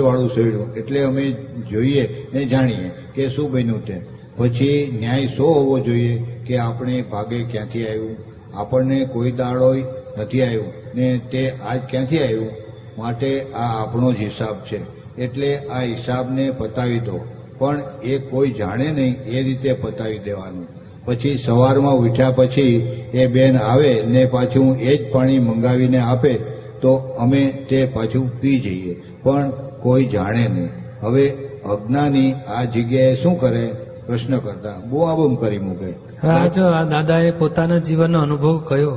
વાળું 0.00 0.28
સેડ્યું. 0.28 0.74
એટલે 0.74 1.02
અમે 1.02 1.30
જોઈએ 1.70 2.26
ને 2.34 2.44
જાણીએ 2.44 2.90
કે 3.14 3.28
શું 3.28 3.50
બન્યું 3.50 3.86
તે. 3.86 4.00
પછી 4.36 4.96
ન્યાય 5.00 5.26
શો 5.26 5.52
હોવો 5.52 5.78
જોઈએ 5.78 6.26
કે 6.46 6.56
આપણે 6.56 7.02
ભાગે 7.02 7.42
ક્યાંથી 7.42 7.86
આવ્યું? 7.86 8.16
આપણને 8.54 9.04
કોઈ 9.04 9.32
દાડો 9.32 9.74
નથી 10.18 10.42
આવ્યું 10.42 10.64
ને 10.94 11.20
તે 11.32 11.50
આજ 11.50 11.80
ક્યાંથી 11.90 12.18
આવ્યું? 12.18 12.50
માટે 12.98 13.42
આ 13.42 13.82
આપણો 13.82 14.12
જ 14.12 14.16
હિસાબ 14.16 14.56
છે. 14.56 14.80
એટલે 15.22 15.58
આ 15.58 15.82
હિસાબને 15.82 16.50
પતાવી 16.50 16.98
દો. 16.98 17.24
પણ 17.58 17.82
એ 18.04 18.18
કોઈ 18.18 18.50
જાણે 18.50 18.90
નહીં 18.90 19.16
એ 19.22 19.42
રીતે 19.42 19.72
પતાવી 19.72 20.18
દેવાનું. 20.18 20.66
પછી 21.04 21.42
સવારમાં 21.46 21.94
ઉઠ્યા 21.94 22.30
પછી 22.30 22.96
એ 23.14 23.26
બેન 23.26 23.56
આવે 23.56 24.02
ને 24.06 24.24
પાછું 24.24 24.80
એ 24.80 24.96
જ 24.96 25.12
પાણી 25.12 25.38
મંગાવીને 25.38 25.98
આપે 25.98 26.38
તો 26.82 26.94
અમે 26.94 27.66
તે 27.70 27.86
પાછું 27.86 28.40
પી 28.40 28.60
જઈએ. 28.60 28.94
પણ 29.22 29.50
કોઈ 29.82 30.04
જાણે 30.04 30.48
નહીં. 30.48 30.68
હવે 31.02 31.30
અજ્ઞાની 31.64 32.32
આ 32.32 32.64
જગ્યાએ 32.64 33.14
શું 33.14 33.40
કરે? 33.40 33.72
પ્રશ્ન 34.06 34.38
કરતા 34.38 34.80
બોઆબમ 34.90 35.34
કરી 35.34 35.58
મૂકે. 35.58 35.90
હા, 36.22 36.46
જો 36.46 36.64
આ 36.66 36.84
દાદાએ 36.84 37.30
પોતાના 37.30 37.78
જીવનનો 37.78 38.18
અનુભવ 38.18 38.58
કયો 38.68 38.96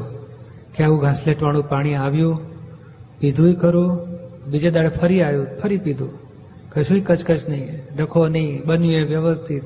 કે 0.77 0.83
આવું 0.83 0.99
ઘાસલેટવાળું 0.99 1.69
પાણી 1.69 1.95
આવ્યું 1.95 2.53
પીધું 3.19 3.55
ખરું, 3.55 3.99
બીજે 4.47 4.69
દાડે 4.69 4.89
ફરી 4.89 5.21
આવ્યું, 5.21 5.47
ફરી 5.63 5.77
પીધું. 5.77 6.09
કશું 6.69 7.03
કચકચ 7.03 7.49
નહીં, 7.49 7.95
ડખો 7.95 8.27
નહીં, 8.27 8.61
બન્યું 8.65 8.93
એ 8.93 9.03
વ્યવસ્થિત. 9.03 9.63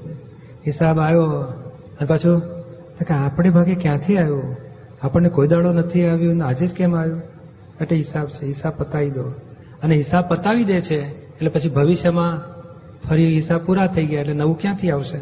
હિસાબ 0.65 0.99
આવ્યો, 0.99 1.23
અને 1.99 2.05
પાછું 2.07 2.41
કે 3.07 3.13
આપણે 3.13 3.49
ભાગે 3.49 3.75
ક્યાંથી 3.75 4.17
આવ્યો? 4.17 4.43
આપણને 5.01 5.29
કોઈ 5.29 5.47
દાડો 5.47 5.71
નથી 5.71 6.05
આવ્યું, 6.05 6.35
ને 6.35 6.43
આજે 6.43 6.67
જ 6.67 6.73
કેમ 6.73 6.95
આવ્યું? 6.95 7.21
એટલે 7.81 7.97
હિસાબ 7.97 8.27
છે, 8.27 8.45
હિસાબ 8.45 8.73
પતાવી 8.77 9.11
દો. 9.11 9.23
અને 9.83 9.95
હિસાબ 9.95 10.27
પતાવી 10.27 10.63
દે 10.63 10.79
છે, 10.81 11.01
એટલે 11.11 11.49
પછી 11.49 11.69
ભવિષ્યમાં 11.69 12.41
ફરી 13.09 13.35
હિસાબ 13.35 13.65
પૂરા 13.65 13.87
થઈ 13.87 14.05
ગયા, 14.05 14.21
એટલે 14.21 14.33
નવું 14.33 14.59
ક્યાંથી 14.59 14.91
આવશે? 14.91 15.17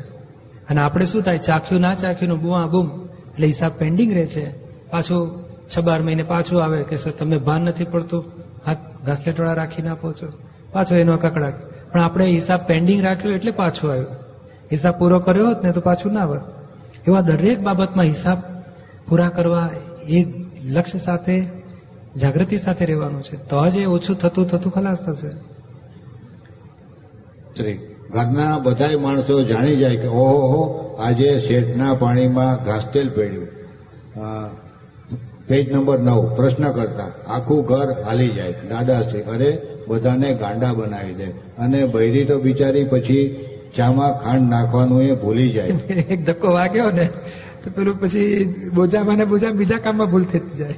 અને 0.69 0.81
આપણે 0.81 1.05
શું 1.05 1.21
થાય? 1.21 1.37
ચાખ્યું, 1.37 1.81
ના 1.81 1.93
ચાખ્યું 1.93 2.41
બુઆ 2.41 2.65
બૂમ, 2.65 2.89
એટલે 3.05 3.47
હિસાબ 3.47 3.71
પેન્ડિંગ 3.71 4.13
રહે 4.13 4.25
છે. 4.25 4.51
પાછું 4.89 5.45
છ 5.67 5.79
બાર 5.79 6.01
મહિને 6.01 6.23
પાછું 6.23 6.63
આવે 6.63 6.83
કે 6.83 6.95
સર, 6.95 7.11
તમને 7.11 7.37
ભાન 7.37 7.61
નથી 7.61 7.83
પડતું? 7.83 8.25
હાથ 8.65 8.77
ઘાસલેટવાળા 9.05 9.53
રાખીને 9.53 9.89
આપો 9.89 10.13
છો. 10.13 10.27
પાછો 10.71 10.95
એનો 10.95 11.17
કકડાટ. 11.17 11.53
પણ 11.91 12.01
આપણે 12.01 12.25
હિસાબ 12.25 12.59
પેન્ડિંગ 12.67 13.03
રાખ્યો 13.03 13.31
એટલે 13.31 13.51
પાછું 13.51 13.91
આવ્યું. 13.91 14.07
હિસાબ 14.71 14.99
પૂરો 14.99 15.19
કર્યો 15.19 15.47
હોત 15.47 15.65
ને 15.65 15.71
તો 15.71 15.81
પાછું 15.81 16.13
ના 16.13 16.19
આવત 16.19 16.41
એવા 17.07 17.21
દરેક 17.21 17.59
બાબતમાં 17.59 18.05
હિસાબ 18.05 18.37
પૂરા 19.09 19.29
કરવા 19.29 19.69
એ 20.07 20.25
લક્ષ્ય 20.63 20.99
સાથે 20.99 21.47
જાગૃતિ 22.21 22.57
સાથે 22.57 22.85
રહેવાનું 22.85 23.21
છે. 23.21 23.35
તો 23.35 23.69
જ 23.69 23.77
એ 23.77 23.85
ઓછું 23.85 24.15
થતું 24.15 24.45
થતું 24.45 24.71
ખલાસ 24.71 24.97
થશે. 25.05 25.29
ઘરના 28.09 28.59
બધા 28.59 28.89
માણસો 29.01 29.43
જાણી 29.43 29.75
જાય 29.75 29.95
કે 29.95 30.07
ઓહો 30.07 30.95
આજે 30.99 31.39
શેઠના 31.39 31.93
પાણીમાં 31.93 32.65
ઘાસતેલ 32.65 33.09
પેડ્યું. 33.09 33.47
પેજ 35.47 35.71
નંબર 35.71 35.99
નવ 35.99 36.35
પ્રશ્ન 36.35 36.71
કરતા 36.71 37.11
આખું 37.27 37.65
ઘર 37.65 38.03
હાલી 38.05 38.29
જાય. 38.29 38.51
દાદાશ્રી 38.51 39.21
અરે 39.21 39.61
બધાને 39.87 40.33
ગાંડા 40.33 40.73
બનાવી 40.73 41.13
દે. 41.13 41.25
અને 41.57 41.85
બૈરી 41.85 42.25
તો 42.25 42.39
બિચારી 42.39 42.83
પછી 42.83 43.45
ચામાં 43.77 44.23
ખાંડ 44.23 44.49
નાખવાનું 44.49 45.03
એ 45.03 45.15
ભૂલી 45.15 45.49
જાય. 45.49 45.67
એક 46.09 46.25
ધક્કો 46.25 46.53
વાગ્યો 46.53 46.91
ને 46.91 47.09
તો 47.63 47.71
પેલું 47.75 47.99
પછી 47.99 48.45
બોજામાં 48.75 49.17
ને 49.17 49.25
બોજા 49.25 49.49
બીજા 49.49 49.77
કામમાં 49.77 50.07
ભૂલ 50.07 50.23
થતી 50.23 50.57
જાય. 50.57 50.75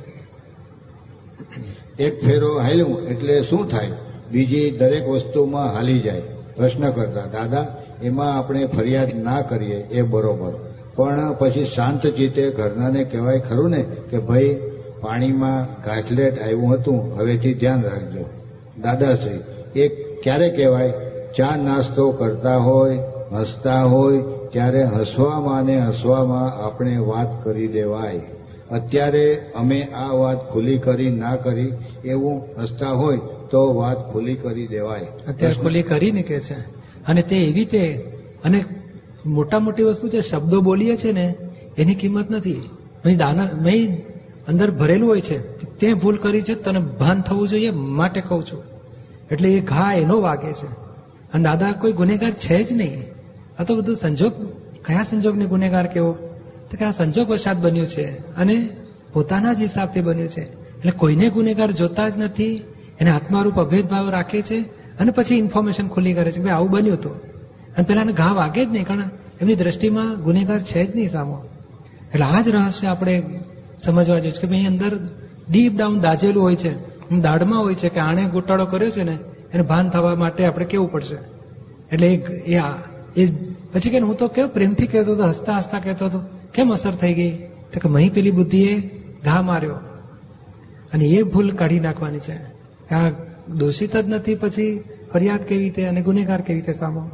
એક 2.00 2.26
ફેરો 2.26 2.60
હાલ્યું 2.60 3.08
એટલે 3.08 3.42
શું 3.42 3.70
થાય? 3.70 3.92
બીજી 4.32 4.72
દરેક 4.72 5.08
વસ્તુમાં 5.08 5.74
હાલી 5.74 6.00
જાય. 6.00 6.22
પ્રશ્ન 6.56 6.90
કરતા, 6.90 7.22
દાદા, 7.22 7.76
એમાં 8.04 8.38
આપણે 8.38 8.66
ફરિયાદ 8.66 9.16
ના 9.16 9.42
કરીએ. 9.42 9.76
એ 9.76 10.02
બરોબર. 10.02 10.52
પણ 10.96 11.34
પછી 11.40 11.66
શાંત 11.66 12.08
ચિત્તે 12.08 12.50
ઘરનાને 12.50 13.04
કહેવાય 13.04 13.40
ખરું 13.40 13.70
ને 13.70 13.86
કે, 14.10 14.20
ભાઈ, 14.20 14.62
પાણીમાં 15.02 15.84
ઘાસલેટ 15.84 16.42
આવ્યું 16.42 16.74
હતું, 16.74 17.18
હવેથી 17.18 17.54
ધ્યાન 17.54 17.84
રાખજો. 17.84 18.26
દાદાશ્રી, 18.82 19.40
એ 19.80 19.88
ક્યારે 20.22 20.50
કહેવાય? 20.50 20.94
ચા 21.38 21.56
નાસ્તો 21.56 22.12
કરતા 22.12 22.58
હોય, 22.58 23.00
હસતા 23.34 23.84
હોય, 23.84 24.24
ત્યારે 24.52 24.84
હસવામાં 24.84 25.64
ને 25.64 25.80
હસવામાં 25.80 26.66
આપણે 26.66 26.98
વાત 26.98 27.44
કરી 27.44 27.68
દેવાય. 27.68 28.22
અત્યારે 28.72 29.52
અમે 29.56 29.82
આ 29.82 30.12
વાત 30.12 30.52
ખુલ્લી 30.52 30.78
કરી, 30.78 31.10
ના 31.10 31.36
કરી, 31.36 31.74
એવું 32.06 32.44
હસતા 32.60 32.90
હોય 32.90 33.18
તો 33.52 33.76
વાત 33.76 34.14
ખુલ્લી 34.14 34.36
કરી 34.36 34.68
દેવાય. 34.68 35.08
અત્યારે 35.28 35.56
ખુલ્લી 35.56 35.84
કરીને 35.84 36.22
કે 36.22 36.40
છે. 36.40 36.54
અને 37.08 37.22
તે 37.22 37.36
એવી 37.36 37.54
રીતે 37.54 37.94
અને 38.44 38.66
મોટા 39.26 39.60
મોટી 39.60 39.84
વસ્તુ 39.84 40.08
જે 40.08 40.22
શબ્દો 40.22 40.62
બોલીએ 40.62 40.96
છે 40.96 41.12
ને, 41.12 41.36
એની 41.78 41.96
કિંમત 41.96 42.32
નથી. 42.32 42.70
દાના, 43.18 43.50
મેં 43.62 44.04
અંદર 44.48 44.72
ભરેલું 44.72 45.10
હોય 45.10 45.22
છે, 45.22 45.40
તે 45.58 45.94
ભૂલ 45.94 46.18
કરી 46.18 46.42
છે, 46.42 46.56
તને 46.56 46.80
ભાન 46.80 47.22
થવું 47.22 47.48
જોઈએ 47.48 47.70
માટે 47.70 48.22
કહું 48.22 48.44
છું. 48.44 48.64
એટલે 49.32 49.50
એ 49.50 49.60
ઘા 49.60 49.94
એનો 49.94 50.22
વાગે 50.22 50.54
છે. 50.54 50.68
અને 51.34 51.44
દાદા, 51.44 51.72
કોઈ 51.72 51.92
ગુનેગાર 51.92 52.32
છે 52.32 52.64
જ 52.64 52.74
નહીં. 52.74 53.04
આ 53.60 53.64
તો 53.64 53.76
બધું 53.76 53.96
સંજોગ, 53.96 54.34
કયા 54.86 55.04
સંજોગને 55.04 55.46
ગુનેગાર 55.46 55.88
કેવો? 55.88 56.18
તો 56.72 56.78
કે 56.78 56.86
આ 56.86 56.92
સંજોગ 56.92 57.28
વશાત 57.32 57.58
બન્યું 57.58 57.88
છે 57.88 58.06
અને 58.36 58.70
પોતાના 59.14 59.54
જ 59.54 59.62
હિસાબથી 59.62 60.02
બન્યું 60.02 60.28
છે. 60.28 60.44
એટલે 60.78 60.92
કોઈને 60.92 61.30
ગુનેગાર 61.30 61.72
જોતા 61.72 62.10
જ 62.10 62.14
નથી, 62.18 62.56
એને 63.00 63.10
આત્મારૂપ 63.10 63.60
અભેદભાવ 63.60 64.10
રાખે 64.10 64.42
છે 64.42 64.58
અને 65.00 65.12
પછી 65.12 65.36
ઇન્ફોર્મેશન 65.36 65.88
ખુલ્લી 65.88 66.14
કરે 66.14 66.32
છે 66.32 66.42
ભાઈ 66.44 66.54
આવું 66.54 66.72
બન્યું 66.72 66.98
હતું. 66.98 67.16
અને 67.76 67.84
પેલાને 67.84 68.14
ઘા 68.14 68.34
વાગે 68.34 68.66
જ 68.66 68.70
નહીં, 68.70 68.86
કારણ 68.86 69.10
એમની 69.42 69.56
દ્રષ્ટિમાં 69.56 70.16
ગુનેગાર 70.16 70.62
છે 70.62 70.86
જ 70.86 70.96
નહીં 70.96 71.10
સામો. 71.10 71.38
એટલે 72.14 72.26
આ 72.26 72.42
જ 72.42 72.48
રહસ્ય 72.50 72.88
આપણે 72.88 73.16
સમજવા 73.86 74.18
જોઈએ 74.18 74.32
કે 74.42 74.48
ભાઈ 74.48 74.66
અંદર 74.66 74.92
ડીપ 75.50 75.74
ડાઉન 75.78 76.00
દાજેલું 76.00 76.44
હોય 76.44 76.56
છે. 76.56 76.72
દાઢમાં 77.20 77.60
હોય 77.60 77.76
છે 77.76 77.90
કે 77.90 78.00
આણે 78.00 78.24
ગોટાળો 78.30 78.66
કર્યો 78.66 78.90
છે 78.90 79.04
ને, 79.04 79.18
એને 79.54 79.64
ભાન 79.64 79.90
થવા 79.90 80.16
માટે 80.16 80.46
આપણે 80.46 80.66
કેવું 80.66 80.92
પડશે? 80.92 81.18
એટલે 81.92 82.08
એ 82.08 82.62
એ 83.18 83.26
પછી 83.74 83.90
કે 83.90 84.00
હું 84.00 84.16
તો 84.16 84.28
કેવો 84.28 84.48
પ્રેમથી 84.48 84.88
કહેતો 84.88 85.12
હતો, 85.14 85.24
હસતા 85.24 85.58
હસતા 85.58 85.80
કહેતો 85.80 86.06
હતો. 86.06 86.20
કેમ 86.54 86.74
અસર 86.74 86.92
થઈ 86.92 87.14
ગઈ? 87.14 87.38
તો 87.74 87.80
કે 87.80 87.90
મહી 87.90 88.10
પેલી 88.10 88.32
બુદ્ધિએ 88.32 88.82
ઘા 89.26 89.42
માર્યો. 89.42 89.76
અને 90.94 91.06
એ 91.06 91.24
ભૂલ 91.24 91.56
કાઢી 91.56 91.80
નાખવાની 91.80 92.20
છે. 92.20 92.58
આ 92.94 93.10
દોષિત 93.58 93.98
જ 93.98 94.08
નથી, 94.08 94.36
પછી 94.36 94.84
ફરિયાદ 95.14 95.40
કેવી 95.40 95.64
રીતે 95.64 95.86
અને 95.86 96.02
ગુનેગાર 96.02 96.42
કેવી 96.42 96.60
રીતે 96.60 96.80
સામો? 96.80 97.10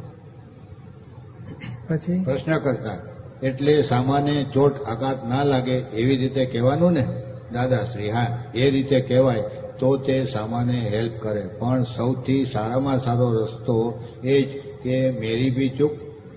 પછી? 1.88 2.24
પ્રશ્ન 2.24 2.58
કરતા 2.58 2.98
એટલે 3.42 3.82
સામાન્ય 3.82 4.44
ચોટ 4.44 4.82
આઘાત 4.82 5.28
ના 5.28 5.44
લાગે 5.44 5.74
એવી 5.74 6.16
રીતે 6.16 6.44
કહેવાનું 6.44 6.92
ને? 6.92 7.08
દાદાશ્રી 7.52 8.10
હા, 8.10 8.42
એ 8.54 8.70
રીતે 8.70 9.00
કહેવાય 9.00 9.42
તો 9.78 9.96
તે 9.96 10.24
સામાન્ય 10.24 10.72
હેલ્પ 10.72 11.12
કરે. 11.20 11.42
પણ 11.58 11.82
સૌથી 11.82 12.44
સારામાં 12.44 13.04
સારો 13.04 13.32
રસ્તો 13.32 14.04
એ 14.24 14.42
જ 14.42 14.48
કે, 14.82 15.10
મેરી 15.10 15.50
બી 15.50 15.68
ચૂક 15.68 15.92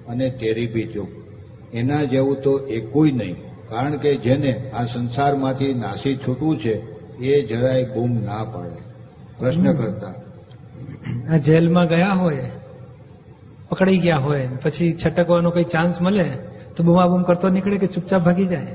અને 0.07 0.29
તેરી 0.29 0.67
બી 0.67 0.85
ચૂક. 0.85 1.07
એના 1.73 2.03
જેવું 2.03 2.41
તો 2.41 2.59
એකුય 2.59 3.11
નહીં. 3.11 3.35
કારણ 3.69 3.97
કે 3.97 4.15
જેને 4.15 4.69
આ 4.69 4.85
સંસારમાંથી 4.85 5.73
નાસી 5.73 6.15
છૂટવું 6.15 6.59
છે 6.59 6.73
એ 7.17 7.47
જરાય 7.47 7.83
બૂમ 7.83 8.11
ના 8.11 8.43
પડે. 8.43 8.81
પ્રશ્ન 9.39 9.73
કરતા. 9.73 10.13
આ 11.33 11.37
જેલમાં 11.37 11.87
ગયા 11.87 12.13
હોય 12.13 12.51
પકડાઈ 13.69 13.97
ગયા 13.97 14.17
હોય 14.17 14.49
પછી 14.63 14.97
છટકવાનો 15.05 15.51
કોઈ 15.51 15.63
ચાન્સ 15.63 16.01
મળે 16.01 16.25
તો 16.77 16.83
બૂમાબૂમ 16.83 17.23
કરતો 17.23 17.49
નીકળે 17.49 17.77
કે 17.77 17.87
ચૂપચાપ 17.87 18.21
ભાગી 18.21 18.45
જાય? 18.45 18.67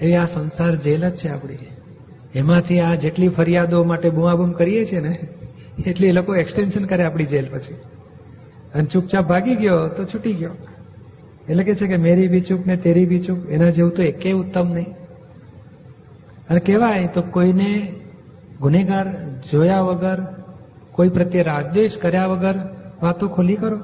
એવી 0.00 0.14
આ 0.14 0.24
સંસાર 0.24 0.74
જેલ 0.74 1.08
જ 1.08 1.16
છે 1.16 1.28
આપણી 1.28 1.58
એમાંથી 2.34 2.80
આ 2.80 2.94
જેટલી 2.94 3.28
ફરિયાદો 3.28 3.84
માટે 3.84 4.10
બૂમાબૂમ 4.10 4.52
કરીએ 4.52 4.84
છીએ 4.84 5.00
ને 5.00 5.28
એટલી 5.86 6.06
એ 6.06 6.12
લોકો 6.12 6.36
એક્સટેન્શન 6.36 6.84
કરે 6.84 7.04
આપણી 7.04 7.24
જેલ 7.24 7.48
પછી. 7.50 7.74
અને 8.74 8.84
ચૂપચાપ 8.84 9.26
ભાગી 9.26 9.54
ગયો 9.54 9.88
તો 9.88 10.04
છૂટી 10.04 10.32
ગયો. 10.32 10.50
એટલે 11.50 11.64
કે 11.64 11.74
છે 11.74 11.86
કે 11.86 11.96
મેરી 11.96 12.28
બી 12.28 12.40
ચૂપ 12.40 12.66
ને 12.66 12.76
તેરી 12.76 13.06
બી 13.06 13.18
ચૂપ 13.18 13.38
એના 13.50 13.70
જેવું 13.70 13.94
તો 13.94 14.02
એકે 14.02 14.32
ઉત્તમ 14.32 14.68
નહીં. 14.68 14.86
અને 16.50 16.60
કહેવાય 16.60 17.08
તો 17.14 17.22
કોઈને 17.22 17.94
ગુનેગાર 18.60 19.06
જોયા 19.52 19.80
વગર, 19.80 20.18
કોઈ 20.92 21.08
પ્રત્યે 21.08 21.42
રાગદ્વેષ 21.42 21.98
કર્યા 21.98 22.26
વગર 22.26 22.54
વાતો 23.02 23.28
ખુલી 23.28 23.56
કરો. 23.56 23.78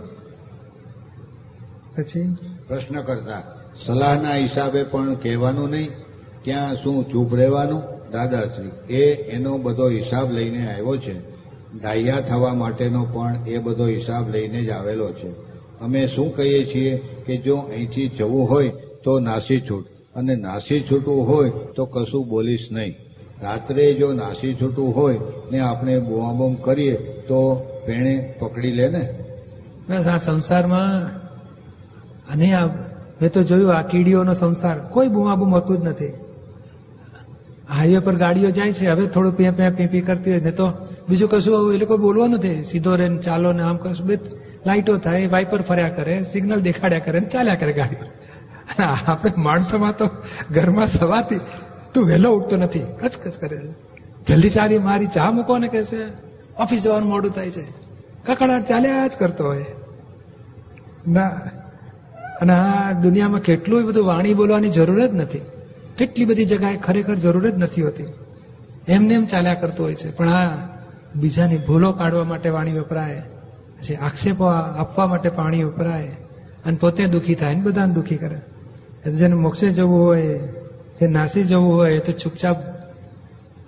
પછી? 1.96 2.36
પ્રશ્ન 2.68 3.02
કરતા, 3.02 3.42
સલાહના 3.86 4.34
હિસાબે 4.34 4.82
પણ 4.82 5.14
કહેવાનું 5.14 5.70
નહીં 5.70 5.90
ત્યાં 6.42 6.74
શું 6.74 7.10
ચૂપ 7.12 7.34
રહેવાનું? 7.34 7.82
દાદાશ્રી, 8.12 8.94
એ 8.94 9.14
એનો 9.14 9.58
બધો 9.58 9.88
હિસાબ 9.88 10.32
લઈને 10.32 10.66
આવ્યો 10.66 10.96
છે. 10.96 11.20
ડાહ્યા 11.82 12.20
થવા 12.20 12.54
માટેનો 12.54 13.04
પણ 13.04 13.36
એ 13.46 13.58
બધો 13.58 13.86
હિસાબ 13.86 14.30
લઈને 14.30 14.64
જ 14.64 14.70
આવેલો 14.70 15.12
છે. 15.12 15.30
અમે 15.80 16.06
શું 16.06 16.34
કહીએ 16.34 16.64
છીએ? 16.64 17.15
કે 17.26 17.36
જો 17.36 17.56
અહીંથી 17.56 18.08
જવું 18.08 18.50
હોય 18.50 18.68
તો 19.04 19.20
નાસી 19.20 19.60
છૂટ. 19.60 19.86
અને 20.16 20.34
નાસી 20.36 20.80
છૂટવું 20.90 21.28
હોય 21.28 21.50
તો 21.76 21.86
કશું 21.86 22.28
બોલીશ 22.28 22.68
નહીં. 22.72 22.94
રાત્રે 23.42 23.94
જો 23.94 24.12
નાસી 24.12 24.54
છૂટવું 24.54 24.96
હોય 24.96 25.18
ને 25.52 25.58
આપણે 25.60 25.98
બોમાબોમ 25.98 26.54
કરીએ 26.54 26.94
તો 27.28 27.40
પેણે 27.86 28.34
પકડી 28.40 28.72
લે 28.72 28.88
ને. 28.88 29.04
બસ 29.88 30.06
આ 30.06 30.16
સંસારમાં 30.16 31.06
અને 32.32 32.52
આ 32.54 32.66
મેં 33.20 33.30
તો 33.32 33.42
જોયું 33.42 33.74
આ 33.74 33.82
કીડીઓનો 33.82 34.34
સંસાર. 34.34 34.78
કોઈ 34.90 35.08
બૂમાબૂમ 35.08 35.54
હોતું 35.54 35.78
જ 35.78 35.84
નથી. 35.84 36.12
હાઈવે 37.68 37.98
પર 37.98 38.14
ગાડીઓ 38.14 38.50
જાય 38.50 38.72
છે. 38.72 38.86
હવે 38.86 39.06
થોડું 39.06 39.36
પ્યાં 39.36 39.56
પ્યાં 39.56 39.72
પીપી 39.72 40.00
કરતી 40.00 40.30
હોય. 40.30 40.40
ને 40.40 40.50
તો 40.50 40.66
બીજું 41.08 41.28
કશું 41.28 41.74
એ 41.74 41.78
લોકો 41.78 41.96
બોલવા 41.96 42.26
નથી. 42.26 42.62
સીધો 42.62 42.96
રે 42.96 43.08
ને 43.08 43.18
ચાલો 43.18 43.52
ને 43.52 43.62
આમ 43.62 43.76
કશું. 43.76 44.06
બે 44.06 44.16
લાઈટો 44.66 44.96
થાય, 44.96 45.26
વાઇપર 45.26 45.62
ફર્યા 45.62 45.88
કરે, 45.88 46.22
સિગ્નલ 46.22 46.60
દેખાડ્યા 46.60 46.98
કરે 46.98 47.20
ને 47.20 47.26
ચાલ્યા 47.26 47.54
કરે 47.54 47.72
ગાડી 47.72 47.96
આપણે 49.06 49.32
માણસોમાં 49.36 49.96
તો 49.96 50.06
ઘરમાં 50.50 50.88
સવાથી 50.88 51.40
તું 51.94 52.06
વહેલો 52.06 52.30
ઉઠતો 52.30 52.56
નથી. 52.56 52.78
કચકચ 52.78 53.38
કરે. 53.40 53.58
જલ્દી 54.28 54.50
ચાલી, 54.50 54.78
મારી 54.78 55.06
ચા 55.06 55.30
મૂકો 55.30 55.58
ને 55.58 55.68
કે 55.68 55.84
છે 55.84 56.04
ઓફિસ 56.58 56.82
જવાનું 56.82 57.08
મોડું 57.08 57.30
થાય 57.30 57.50
છે. 57.50 57.64
કકડાટ 58.24 58.64
ચાલ્યા 58.64 59.06
જ 59.06 59.10
કરતો 59.18 59.44
હોય. 59.44 59.64
ના, 61.08 61.26
અને 62.40 62.52
આ 62.52 62.92
દુનિયામાં 62.92 63.40
કેટલું 63.40 63.86
બધું 63.86 64.06
વાણી 64.06 64.34
બોલવાની 64.34 64.70
જરૂર 64.70 65.06
જ 65.06 65.14
નથી. 65.14 65.38
કેટલી 65.98 66.24
બધી 66.24 66.44
જગાએ 66.44 66.76
ખરેખર 66.76 67.14
જરૂર 67.14 67.50
જ 67.50 67.54
નથી 67.54 67.82
હોતી. 67.82 68.04
એમને 68.88 69.14
એમ 69.14 69.24
ચાલ્યા 69.24 69.54
કરતું 69.54 69.86
હોય 69.86 69.94
છે. 69.94 70.16
પણ 70.16 70.28
આ 70.28 70.68
બીજાની 71.16 71.56
ભૂલો 71.56 71.92
કાઢવા 71.92 72.24
માટે 72.24 72.48
વાણી 72.48 72.78
વપરાય. 72.78 73.22
પછી 73.78 73.94
આક્ષેપો 73.94 74.44
આપવા 74.44 75.06
માટે 75.06 75.28
પાણી 75.28 75.64
વપરાય 75.64 76.16
અને 76.64 76.76
પોતે 76.76 77.06
દુઃખી 77.06 77.34
થાય 77.34 77.54
ને 77.54 77.60
બધાને 77.60 77.94
દુઃખી 77.94 78.16
કરે. 78.16 78.36
એટલે 78.36 79.12
જેને 79.12 79.34
મોક્ષે 79.34 79.70
જવું 79.70 80.00
હોય 80.00 80.38
જે 81.00 81.06
નાસી 81.06 81.44
જવું 81.44 81.74
હોય 81.74 81.98
તો 81.98 82.12
ચૂપચાપ 82.12 82.56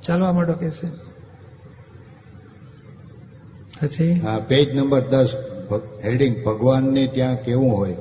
ચાલવા 0.02 0.32
માંડો 0.32 0.52
કે 0.52 0.70
છે. 0.70 0.88
પછી? 3.82 4.20
પેજ 4.46 4.76
નંબર 4.76 5.00
દસ 5.00 5.28
હેડિંગ 6.04 6.44
ભગવાનને 6.44 7.06
ત્યાં 7.06 7.36
કેવું 7.36 7.78
હોય? 7.78 7.96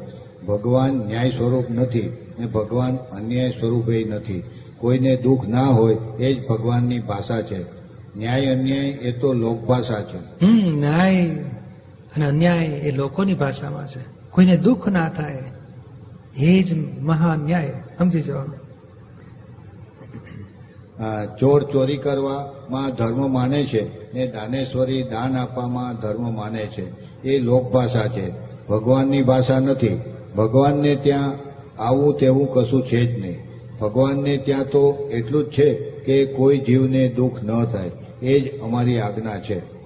ભગવાન 0.47 0.93
ન્યાય 1.07 1.29
સ્વરૂપ 1.29 1.69
નથી 1.69 2.17
ને 2.39 2.45
ભગવાન 2.45 2.95
અન્યાય 2.95 3.49
સ્વરૂપે 3.49 4.03
નથી. 4.03 4.43
કોઈને 4.77 5.17
દુઃખ 5.17 5.47
ના 5.47 5.63
હોય 5.63 5.97
એ 6.19 6.33
જ 6.33 6.47
ભગવાનની 6.47 6.99
ભાષા 6.99 7.41
છે. 7.41 7.63
ન્યાય 8.17 8.45
અન્યાય 8.45 8.87
એ 8.87 9.11
તો 9.11 9.33
લોકભાષા 9.33 10.01
છે. 10.01 10.45
ન્યાય 10.71 11.45
અને 12.15 12.25
અન્યાય 12.25 12.65
એ 12.65 12.91
લોકોની 12.91 13.33
ભાષામાં 13.33 13.87
છે. 13.87 13.99
કોઈને 14.31 14.57
દુઃખ 14.57 14.87
ના 14.87 15.09
થાય, 15.09 15.43
એ 16.37 16.63
જ 16.63 16.73
મહાન 16.99 17.39
ન્યાય. 17.39 17.73
સમજી 17.97 18.21
જવાનું. 18.21 18.67
ચોર 21.39 21.63
ચોરી 21.63 21.97
કરવામાં 21.97 22.91
ધર્મ 22.91 23.33
માને 23.33 23.65
છે 23.65 24.13
ને 24.13 24.27
દાનેશ્વરી 24.27 25.03
દાન 25.03 25.35
આપવામાં 25.35 25.95
ધર્મ 25.95 26.35
માને 26.35 26.65
છે. 26.65 26.85
એ 27.23 27.39
લોકભાષા 27.39 28.07
છે. 28.07 28.31
ભગવાનની 28.69 29.21
ભાષા 29.21 29.59
નથી. 29.59 30.01
ભગવાનને 30.37 30.95
ત્યાં 30.95 31.33
આવું 31.81 32.17
તેવું 32.17 32.53
કશું 32.53 32.85
છે 32.85 33.05
જ 33.05 33.19
નહીં. 33.19 33.37
ભગવાનને 33.81 34.37
ત્યાં 34.37 34.63
તો 34.63 35.09
એટલું 35.11 35.43
જ 35.43 35.47
છે 35.47 35.73
કે 36.05 36.25
કોઈ 36.25 36.57
જીવને 36.57 37.09
દુઃખ 37.09 37.43
ન 37.43 37.65
થાય. 37.65 37.91
એ 38.21 38.39
જ 38.39 38.61
અમારી 38.61 38.99
આજ્ઞા 38.99 39.39
છે. 39.39 39.76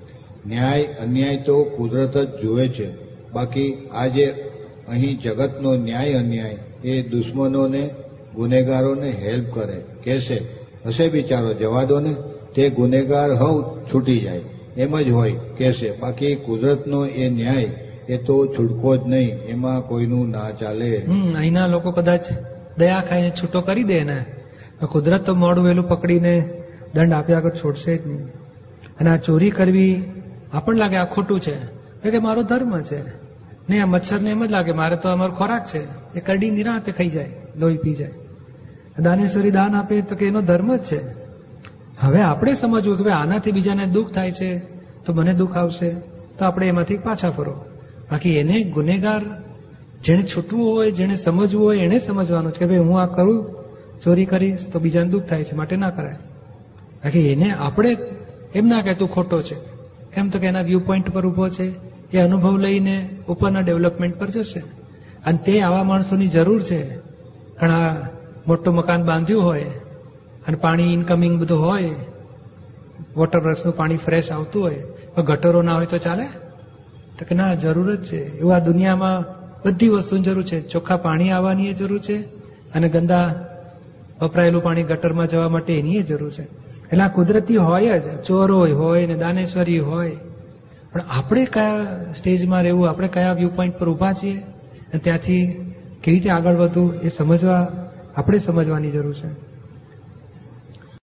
ન્યાય, 0.48 0.84
અન્યાય 0.84 1.38
તો 1.38 1.64
કુદરત 1.64 2.18
જ 2.18 2.42
જુએ 2.42 2.68
છે. 2.68 2.90
બાકી 3.34 3.88
આજે 3.92 4.26
અહીં 4.88 5.20
જગતનો 5.22 5.76
ન્યાય, 5.76 6.14
અન્યાય, 6.14 6.58
એ 6.84 7.02
દુશ્મનોને, 7.02 7.90
ગુનેગારોને 8.36 9.10
હેલ્પ 9.10 9.54
કરે, 9.54 9.84
કહેશે. 10.04 10.42
હશે 10.86 11.10
બિચારો 11.10 11.54
જવા 11.54 11.84
દો 11.84 12.00
ને 12.00 12.16
તે 12.56 12.70
ગુનેગાર 12.70 13.32
હવ 13.32 13.80
છૂટી 13.94 14.20
જાય. 14.20 14.42
એમ 14.78 15.02
જ 15.02 15.10
હોય, 15.10 15.32
કહેશે. 15.58 15.92
બાકી 15.92 16.36
કુદરતનો 16.36 17.06
એ 17.06 17.30
ન્યાય, 17.30 17.70
એ 18.10 18.18
તો 18.18 18.48
છૂટકો 18.48 18.98
જ 18.98 19.00
નહીં. 19.06 19.40
એમાં 19.40 19.82
કોઈનું 19.82 20.30
ના 20.30 20.52
ચાલે. 20.52 21.02
અહીંના 21.38 21.68
લોકો 21.68 21.92
કદાચ 21.92 22.22
દયા 22.78 23.00
ખાઈને 23.00 23.30
છૂટો 23.30 23.62
કરી 23.62 23.84
દે 23.84 24.04
ને. 24.04 24.26
કુદરત 24.92 25.22
તો 25.22 25.36
મોડું 25.36 25.66
વહેલું 25.66 25.88
પકડીને 25.88 26.50
દંડ 26.96 27.14
આપ્યા 27.14 27.38
આગળ 27.38 27.50
છોડશે 27.50 27.98
જ 27.98 28.08
નહીં. 28.08 28.26
અને 29.00 29.10
આ 29.10 29.18
ચોરી 29.18 29.50
કરવી 29.50 30.04
આપણને 30.54 30.80
લાગે 30.80 30.96
આ 30.96 31.06
ખોટું 31.06 31.40
છે? 31.40 31.82
કે 32.10 32.20
મારો 32.20 32.44
ધર્મ 32.44 32.82
છે. 32.82 33.02
નહીં 33.70 33.84
આ 33.84 33.86
મચ્છરને 33.86 34.30
એમ 34.32 34.46
જ 34.46 34.52
લાગે, 34.52 34.72
મારે 34.72 34.96
તો 34.96 35.10
અમારો 35.10 35.34
ખોરાક 35.34 35.66
છે. 35.66 35.88
એ 36.16 36.20
કરડી 36.20 36.50
નિરાતે 36.50 36.92
ખાઈ 36.92 37.08
જાય, 37.08 37.36
લોહી 37.58 37.78
પી 37.78 37.96
જાય. 37.96 38.12
દાનેશ્વરી 39.00 39.52
દાન 39.52 39.76
આપે 39.76 40.02
તો 40.02 40.16
કે 40.16 40.26
એનો 40.26 40.42
ધર્મ 40.42 40.76
જ 40.76 40.80
છે. 40.80 41.02
હવે 42.00 42.22
આપણે 42.22 42.54
સમજવું 42.54 42.98
કે 42.98 43.04
ભાઈ 43.04 43.14
આનાથી 43.14 43.52
બીજાને 43.52 43.86
દુઃખ 43.86 44.12
થાય 44.14 44.32
છે, 44.32 44.60
તો 45.06 45.14
મને 45.14 45.34
દુઃખ 45.34 45.58
આવશે, 45.58 45.92
તો 46.40 46.46
આપણે 46.46 46.68
એમાંથી 46.68 46.98
પાછા 46.98 47.32
ફરો. 47.32 47.66
બાકી 48.12 48.30
એને 48.30 48.64
ગુનેગાર 48.64 49.22
જેને 50.04 50.24
છૂટવું 50.24 50.72
હોય 50.72 50.92
જેને 50.92 51.16
સમજવું 51.16 51.66
હોય 51.66 51.78
એને 51.78 52.00
સમજવાનું 52.00 52.52
છે 52.52 52.60
કે 52.60 52.66
ભાઈ 52.66 52.78
હું 52.78 53.02
આ 53.02 53.06
કરું, 53.06 53.56
ચોરી 54.04 54.26
કરીશ, 54.26 54.68
તો 54.74 54.80
બીજાને 54.80 55.10
દુઃખ 55.10 55.24
થાય 55.24 55.44
છે, 55.44 55.56
માટે 55.56 55.76
ના 55.76 55.90
કરાય. 55.90 56.14
બાકી 57.04 57.28
એને 57.28 57.52
આપણે 57.52 57.98
એમ 58.56 58.68
ના 58.68 58.82
કે 58.82 58.94
તું 58.94 59.10
ખોટો 59.10 59.42
છે. 59.42 59.81
એમ 60.18 60.30
તો 60.30 60.40
કે 60.40 60.48
એના 60.48 60.62
વ્યૂ 60.62 60.80
પોઈન્ટ 60.80 61.10
પર 61.10 61.26
ઊભો 61.26 61.48
છે? 61.48 61.74
એ 62.14 62.18
અનુભવ 62.18 62.58
લઈને 62.58 63.10
ઉપરના 63.28 63.60
ડેવલપમેન્ટ 63.60 64.20
પર 64.20 64.30
જશે. 64.30 64.60
અને 65.26 65.40
તે 65.46 65.62
આવા 65.62 65.84
માણસોની 65.84 66.28
જરૂર 66.28 66.62
છે. 66.62 66.98
ઘણા 67.62 68.08
મોટું 68.48 68.76
મકાન 68.76 69.04
બાંધ્યું 69.04 69.44
હોય 69.44 69.64
અને 70.48 70.58
પાણી 70.58 70.94
ઇનકમિંગ 70.94 71.42
બધું 71.42 71.62
હોય 71.62 71.96
વોટર 73.16 73.40
બ્રશનું 73.40 73.76
પાણી 73.76 73.98
ફ્રેશ 73.98 74.32
આવતું 74.32 74.64
હોય, 74.64 74.84
પણ 75.16 75.24
ગટરો 75.24 75.62
ના 75.62 75.76
હોય 75.76 75.86
તો 75.86 75.98
ચાલે? 75.98 76.24
તો 77.20 77.26
કે 77.30 77.36
ના, 77.36 77.54
જરૂર 77.54 77.96
જ 77.96 78.04
છે. 78.04 78.38
એવું 78.38 78.56
આ 78.56 78.60
દુનિયામાં 78.60 79.24
બધી 79.66 79.88
વસ્તુની 79.88 80.22
જરૂર 80.22 80.44
છે. 80.44 80.62
ચોખ્ખા 80.62 80.98
પાણી 80.98 81.30
આવવાની 81.30 81.74
જરૂર 81.74 82.00
છે 82.00 82.22
અને 82.74 82.90
ગંદા 82.90 83.46
વપરાયેલું 84.22 84.64
પાણી 84.64 84.84
ગટરમાં 84.84 85.28
જવા 85.28 85.50
માટે 85.50 85.74
એની 85.74 86.04
જરૂર 86.04 86.32
છે. 86.32 86.48
એટલે 86.92 87.04
આ 87.04 87.08
કુદરતી 87.08 87.56
હોય 87.56 88.00
જ, 88.00 88.04
ચોરોય 88.28 88.72
હોય 88.72 89.06
ને 89.06 89.16
દાનેશ્વરી 89.16 89.80
હોય. 89.80 90.18
પણ 90.94 91.02
આપણે 91.10 91.46
કયા 91.46 92.12
સ્ટેજમાં 92.14 92.64
રહેવું, 92.64 92.90
આપણે 92.90 93.08
કયા 93.08 93.34
વ્યૂ 93.34 93.50
પોઈન્ટ 93.50 93.80
પર 93.80 93.90
ઊભા 93.90 94.12
છીએ? 94.12 94.38
અને 94.38 95.00
ત્યાંથી 95.00 95.48
કેવી 96.04 96.18
રીતે 96.18 96.30
આગળ 96.30 96.56
વધવું, 96.56 96.94
એ 96.94 97.08
સમજવા, 97.08 97.68
આપણે 98.16 98.38
સમજવાની 98.38 98.92
જરૂર 98.92 99.14
છે. 99.14 99.51